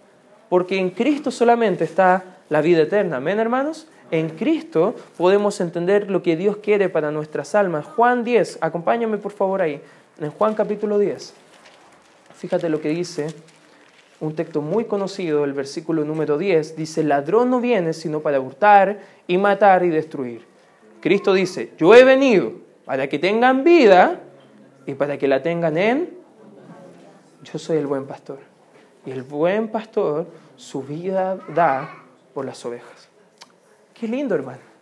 Porque 0.49 0.79
en 0.79 0.91
Cristo 0.91 1.31
solamente 1.31 1.85
está 1.85 2.25
la 2.49 2.61
vida 2.61 2.83
eterna. 2.83 3.17
Amén, 3.17 3.39
hermanos. 3.39 3.87
En 4.11 4.31
Cristo 4.31 4.95
podemos 5.17 5.61
entender 5.61 6.11
lo 6.11 6.23
que 6.23 6.37
Dios 6.37 6.59
quiere 6.59 6.89
para 6.89 7.11
nuestras 7.11 7.55
almas. 7.55 7.87
Juan 7.87 8.23
10, 8.23 8.59
acompáñame 8.61 9.19
por 9.19 9.33
favor 9.33 9.63
ahí. 9.63 9.81
En 10.21 10.31
Juan 10.31 10.55
capítulo 10.55 10.99
10. 10.99 11.35
Fíjate 12.37 12.69
lo 12.69 12.81
que 12.81 12.91
dice 12.91 13.27
un 14.21 14.35
texto 14.35 14.61
muy 14.61 14.85
conocido, 14.85 15.45
el 15.45 15.53
versículo 15.53 16.05
número 16.05 16.39
10, 16.39 16.77
dice, 16.77 17.03
ladrón 17.03 17.51
no 17.51 17.61
viene 17.61 17.93
sino 17.93 18.21
para 18.21 18.41
hurtar 18.41 19.01
y 19.27 19.39
matar 19.39 19.85
y 19.85 19.89
destruir. 19.89 20.47
Cristo 21.01 21.35
dice, 21.35 21.73
yo 21.77 21.95
he 21.95 22.05
venido 22.05 22.53
para 22.85 23.09
que 23.09 23.19
tengan 23.19 23.65
vida 23.65 24.21
y 24.87 24.95
para 24.95 25.19
que 25.19 25.29
la 25.29 25.43
tengan 25.43 25.77
en... 25.77 26.11
Yo 27.43 27.59
soy 27.59 27.77
el 27.77 27.87
buen 27.87 28.07
pastor. 28.07 28.39
Y 29.05 29.11
el 29.11 29.23
buen 29.23 29.69
pastor 29.69 30.27
su 30.57 30.83
vida 30.83 31.39
da 31.55 31.91
por 32.33 32.47
las 32.47 32.65
ovejas. 32.65 33.09
Qué 33.93 34.09
lindo, 34.09 34.35
hermano. 34.35 34.74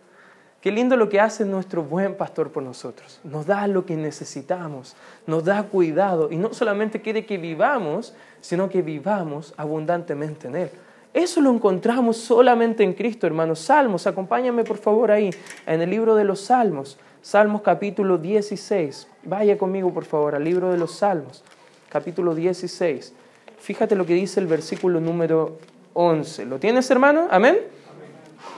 Qué 0.63 0.71
lindo 0.71 0.95
lo 0.95 1.09
que 1.09 1.19
hace 1.19 1.43
nuestro 1.43 1.83
buen 1.83 2.15
pastor 2.15 2.49
por 2.49 2.63
nosotros. 2.63 3.19
Nos 3.25 3.45
da 3.45 3.67
lo 3.67 3.85
que 3.85 3.97
necesitamos, 3.97 4.95
nos 5.27 5.43
da 5.43 5.61
cuidado 5.63 6.31
y 6.31 6.37
no 6.37 6.53
solamente 6.53 7.01
quiere 7.01 7.25
que 7.25 7.37
vivamos, 7.37 8.15
sino 8.39 8.69
que 8.69 8.81
vivamos 8.81 9.53
abundantemente 9.57 10.47
en 10.47 10.55
Él. 10.55 10.69
Eso 11.13 11.41
lo 11.41 11.51
encontramos 11.51 12.15
solamente 12.15 12.81
en 12.81 12.93
Cristo, 12.93 13.27
hermanos. 13.27 13.59
Salmos, 13.59 14.07
acompáñame 14.07 14.63
por 14.63 14.77
favor 14.77 15.11
ahí, 15.11 15.31
en 15.65 15.81
el 15.81 15.89
libro 15.89 16.15
de 16.15 16.23
los 16.23 16.39
Salmos, 16.39 16.97
Salmos 17.21 17.61
capítulo 17.61 18.17
16. 18.17 19.09
Vaya 19.23 19.57
conmigo 19.57 19.93
por 19.93 20.05
favor 20.05 20.33
al 20.33 20.45
libro 20.45 20.71
de 20.71 20.77
los 20.77 20.95
Salmos, 20.95 21.43
capítulo 21.89 22.35
16. 22.35 23.13
Fíjate 23.59 23.97
lo 23.97 24.05
que 24.05 24.13
dice 24.13 24.39
el 24.39 24.47
versículo 24.47 25.01
número 25.01 25.57
11. 25.91 26.45
¿Lo 26.45 26.57
tienes, 26.57 26.89
hermano? 26.89 27.27
Amén 27.31 27.82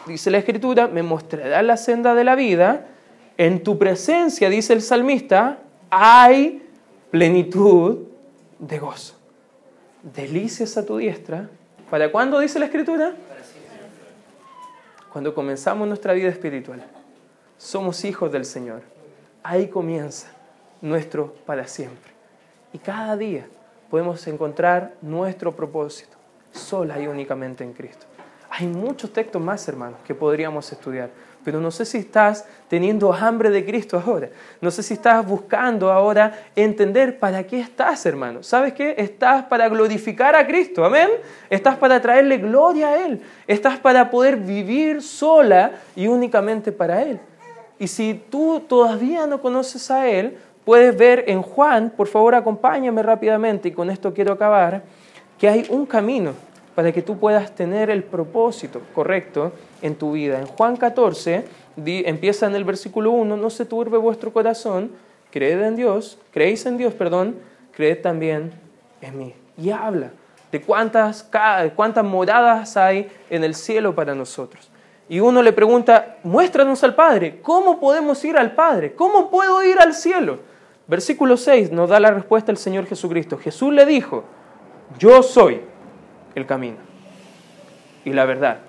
dice 0.07 0.31
la 0.31 0.37
escritura, 0.37 0.87
me 0.87 1.03
mostrará 1.03 1.61
la 1.61 1.77
senda 1.77 2.13
de 2.15 2.23
la 2.23 2.35
vida, 2.35 2.87
en 3.37 3.63
tu 3.63 3.77
presencia, 3.77 4.49
dice 4.49 4.73
el 4.73 4.81
salmista, 4.81 5.59
hay 5.89 6.63
plenitud 7.11 7.99
de 8.59 8.79
gozo. 8.79 9.15
Delicias 10.03 10.77
a 10.77 10.85
tu 10.85 10.97
diestra. 10.97 11.49
¿Para 11.89 12.11
cuándo 12.11 12.39
dice 12.39 12.59
la 12.59 12.65
escritura? 12.65 13.13
Cuando 15.11 15.33
comenzamos 15.33 15.87
nuestra 15.87 16.13
vida 16.13 16.29
espiritual. 16.29 16.83
Somos 17.57 18.03
hijos 18.05 18.31
del 18.31 18.45
Señor. 18.45 18.81
Ahí 19.43 19.67
comienza 19.67 20.27
nuestro 20.81 21.33
para 21.45 21.67
siempre. 21.67 22.11
Y 22.73 22.77
cada 22.77 23.15
día 23.15 23.47
podemos 23.89 24.25
encontrar 24.27 24.93
nuestro 25.01 25.55
propósito, 25.55 26.17
sola 26.51 26.99
y 26.99 27.07
únicamente 27.07 27.63
en 27.63 27.73
Cristo. 27.73 28.05
Hay 28.49 28.67
muchos 28.67 29.11
textos 29.11 29.41
más, 29.41 29.67
hermanos, 29.67 29.99
que 30.05 30.15
podríamos 30.15 30.71
estudiar. 30.71 31.09
Pero 31.43 31.61
no 31.61 31.69
sé 31.69 31.85
si 31.85 31.99
estás 31.99 32.45
teniendo 32.67 33.13
hambre 33.13 33.51
de 33.51 33.63
Cristo 33.63 34.01
ahora. 34.03 34.29
No 34.61 34.71
sé 34.71 34.81
si 34.81 34.95
estás 34.95 35.25
buscando 35.27 35.91
ahora 35.91 36.33
entender 36.55 37.19
para 37.19 37.45
qué 37.45 37.59
estás, 37.59 38.05
hermano. 38.05 38.41
¿Sabes 38.41 38.73
qué? 38.73 38.95
Estás 38.97 39.45
para 39.45 39.69
glorificar 39.69 40.35
a 40.35 40.47
Cristo. 40.47 40.83
Amén. 40.83 41.09
Estás 41.49 41.75
para 41.75 42.01
traerle 42.01 42.37
gloria 42.37 42.89
a 42.89 43.05
Él. 43.05 43.21
Estás 43.45 43.77
para 43.77 44.09
poder 44.09 44.37
vivir 44.37 45.03
sola 45.03 45.73
y 45.95 46.07
únicamente 46.07 46.71
para 46.71 47.03
Él. 47.03 47.19
Y 47.77 47.87
si 47.87 48.25
tú 48.29 48.61
todavía 48.61 49.27
no 49.27 49.39
conoces 49.39 49.91
a 49.91 50.07
Él, 50.07 50.37
puedes 50.63 50.97
ver 50.97 51.25
en 51.27 51.41
Juan, 51.41 51.91
por 51.95 52.07
favor 52.07 52.33
acompáñame 52.33 53.03
rápidamente 53.03 53.69
y 53.69 53.71
con 53.71 53.89
esto 53.89 54.13
quiero 54.13 54.33
acabar, 54.33 54.81
que 55.37 55.47
hay 55.47 55.67
un 55.69 55.85
camino 55.85 56.33
para 56.75 56.91
que 56.91 57.01
tú 57.01 57.17
puedas 57.17 57.55
tener 57.55 57.89
el 57.89 58.03
propósito 58.03 58.81
correcto 58.93 59.53
en 59.81 59.95
tu 59.95 60.11
vida. 60.11 60.39
En 60.39 60.45
Juan 60.45 60.75
14 60.75 61.45
empieza 61.77 62.45
en 62.45 62.55
el 62.55 62.65
versículo 62.65 63.11
1, 63.11 63.37
no 63.37 63.49
se 63.49 63.65
turbe 63.65 63.97
vuestro 63.97 64.31
corazón, 64.33 64.91
creed 65.31 65.61
en 65.61 65.75
Dios, 65.77 66.19
creéis 66.31 66.65
en 66.65 66.77
Dios, 66.77 66.93
perdón, 66.93 67.37
creed 67.71 68.01
también 68.01 68.51
en 69.01 69.17
mí. 69.17 69.33
Y 69.57 69.71
habla 69.71 70.11
de 70.51 70.61
cuántas, 70.61 71.29
cuántas 71.75 72.03
moradas 72.03 72.75
hay 72.77 73.09
en 73.29 73.43
el 73.43 73.55
cielo 73.55 73.95
para 73.95 74.13
nosotros. 74.13 74.69
Y 75.07 75.19
uno 75.19 75.41
le 75.43 75.53
pregunta, 75.53 76.17
muéstranos 76.23 76.83
al 76.83 76.95
Padre, 76.95 77.39
¿cómo 77.41 77.79
podemos 77.79 78.23
ir 78.25 78.37
al 78.37 78.53
Padre? 78.53 78.93
¿Cómo 78.95 79.29
puedo 79.29 79.63
ir 79.63 79.79
al 79.79 79.93
cielo? 79.93 80.39
Versículo 80.87 81.37
6 81.37 81.71
nos 81.71 81.89
da 81.89 81.99
la 81.99 82.11
respuesta 82.11 82.51
el 82.51 82.57
Señor 82.57 82.85
Jesucristo. 82.85 83.37
Jesús 83.37 83.73
le 83.73 83.85
dijo, 83.85 84.23
yo 84.97 85.23
soy 85.23 85.61
el 86.35 86.45
camino 86.45 86.77
y 88.03 88.13
la 88.13 88.25
verdad 88.25 88.59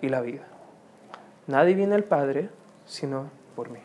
y 0.00 0.08
la 0.08 0.20
vida. 0.20 0.46
Nadie 1.46 1.74
viene 1.74 1.94
al 1.94 2.04
Padre 2.04 2.50
sino 2.86 3.30
por 3.54 3.70
mí. 3.70 3.80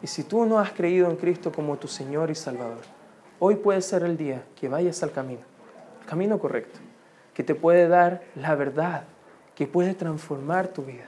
Y 0.00 0.06
si 0.06 0.22
tú 0.22 0.46
no 0.46 0.58
has 0.60 0.72
creído 0.72 1.10
en 1.10 1.16
Cristo 1.16 1.52
como 1.52 1.76
tu 1.76 1.88
Señor 1.88 2.30
y 2.30 2.34
Salvador, 2.34 2.82
hoy 3.40 3.56
puede 3.56 3.82
ser 3.82 4.04
el 4.04 4.16
día 4.16 4.44
que 4.58 4.68
vayas 4.68 5.02
al 5.02 5.10
camino, 5.10 5.42
el 6.00 6.06
camino 6.06 6.38
correcto, 6.38 6.78
que 7.34 7.42
te 7.42 7.54
puede 7.54 7.88
dar 7.88 8.22
la 8.36 8.54
verdad, 8.54 9.04
que 9.54 9.66
puede 9.66 9.94
transformar 9.94 10.68
tu 10.68 10.84
vida 10.84 11.04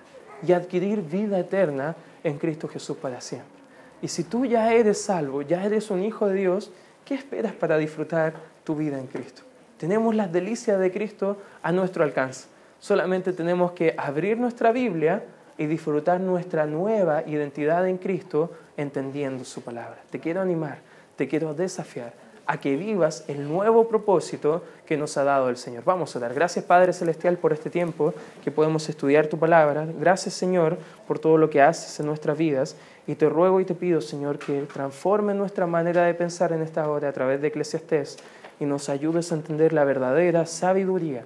y 0.46 0.53
adquirir 0.53 1.03
vida 1.03 1.38
eterna 1.38 1.94
en 2.24 2.38
Cristo 2.38 2.68
Jesús 2.68 2.96
para 2.96 3.20
siempre. 3.20 3.61
Y 4.03 4.09
si 4.09 4.24
tú 4.24 4.44
ya 4.44 4.72
eres 4.72 5.00
salvo, 5.00 5.42
ya 5.42 5.64
eres 5.64 5.90
un 5.90 6.03
hijo 6.03 6.26
de 6.26 6.35
Dios, 6.35 6.72
¿qué 7.05 7.14
esperas 7.14 7.53
para 7.53 7.76
disfrutar 7.79 8.35
tu 8.64 8.74
vida 8.74 8.98
en 8.98 9.07
Cristo? 9.07 9.42
Tenemos 9.80 10.14
las 10.14 10.30
delicias 10.30 10.78
de 10.78 10.92
Cristo 10.92 11.38
a 11.62 11.72
nuestro 11.72 12.04
alcance. 12.04 12.48
Solamente 12.80 13.32
tenemos 13.32 13.72
que 13.72 13.94
abrir 13.96 14.36
nuestra 14.36 14.72
Biblia 14.72 15.24
y 15.56 15.64
disfrutar 15.64 16.20
nuestra 16.20 16.66
nueva 16.66 17.22
identidad 17.26 17.88
en 17.88 17.96
Cristo 17.96 18.50
entendiendo 18.76 19.42
su 19.42 19.62
palabra. 19.62 19.96
Te 20.10 20.20
quiero 20.20 20.42
animar, 20.42 20.80
te 21.16 21.26
quiero 21.28 21.54
desafiar 21.54 22.12
a 22.46 22.60
que 22.60 22.76
vivas 22.76 23.24
el 23.26 23.48
nuevo 23.48 23.88
propósito 23.88 24.64
que 24.84 24.98
nos 24.98 25.16
ha 25.16 25.24
dado 25.24 25.48
el 25.48 25.56
Señor. 25.56 25.82
Vamos 25.84 26.14
a 26.14 26.18
dar 26.18 26.34
gracias 26.34 26.62
Padre 26.66 26.92
Celestial 26.92 27.38
por 27.38 27.54
este 27.54 27.70
tiempo 27.70 28.12
que 28.44 28.50
podemos 28.50 28.86
estudiar 28.86 29.28
tu 29.28 29.38
palabra. 29.38 29.86
Gracias 29.98 30.34
Señor 30.34 30.76
por 31.08 31.18
todo 31.18 31.38
lo 31.38 31.48
que 31.48 31.62
haces 31.62 31.98
en 32.00 32.06
nuestras 32.06 32.36
vidas. 32.36 32.76
Y 33.06 33.14
te 33.14 33.30
ruego 33.30 33.60
y 33.60 33.64
te 33.64 33.74
pido 33.74 34.02
Señor 34.02 34.38
que 34.38 34.60
transforme 34.62 35.32
nuestra 35.32 35.66
manera 35.66 36.04
de 36.04 36.12
pensar 36.12 36.52
en 36.52 36.60
esta 36.60 36.86
hora 36.90 37.08
a 37.08 37.12
través 37.12 37.40
de 37.40 37.48
Eclesiastés 37.48 38.18
y 38.61 38.66
nos 38.66 38.88
ayudes 38.88 39.33
a 39.33 39.35
entender 39.35 39.73
la 39.73 39.85
verdadera 39.85 40.46
sabiduría 40.46 41.25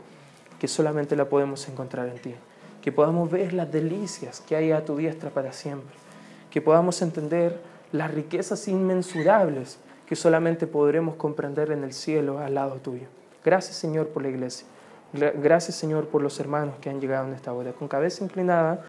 que 0.59 0.69
solamente 0.69 1.17
la 1.17 1.29
podemos 1.29 1.69
encontrar 1.69 2.09
en 2.09 2.19
ti. 2.19 2.35
Que 2.81 2.93
podamos 2.93 3.31
ver 3.31 3.53
las 3.53 3.71
delicias 3.71 4.41
que 4.41 4.57
hay 4.57 4.73
a 4.73 4.85
tu 4.85 4.97
diestra 4.97 5.31
para 5.31 5.53
siempre. 5.53 5.95
Que 6.51 6.63
podamos 6.63 7.03
entender 7.03 7.61
las 7.93 8.11
riquezas 8.11 8.69
inmensurables 8.69 9.79
que 10.07 10.17
solamente 10.17 10.67
podremos 10.67 11.17
comprender 11.17 11.71
en 11.71 11.83
el 11.85 11.93
cielo 11.93 12.39
al 12.39 12.55
lado 12.55 12.77
tuyo. 12.77 13.07
Gracias 13.45 13.77
Señor 13.77 14.09
por 14.09 14.23
la 14.23 14.29
iglesia. 14.29 14.67
Gracias 15.13 15.77
Señor 15.77 16.09
por 16.09 16.23
los 16.23 16.39
hermanos 16.41 16.77
que 16.81 16.91
han 16.91 17.01
llegado 17.01 17.27
en 17.27 17.35
esta 17.35 17.53
hora. 17.53 17.73
Con 17.73 17.89
cabeza 17.89 18.23
inclinada. 18.25 18.81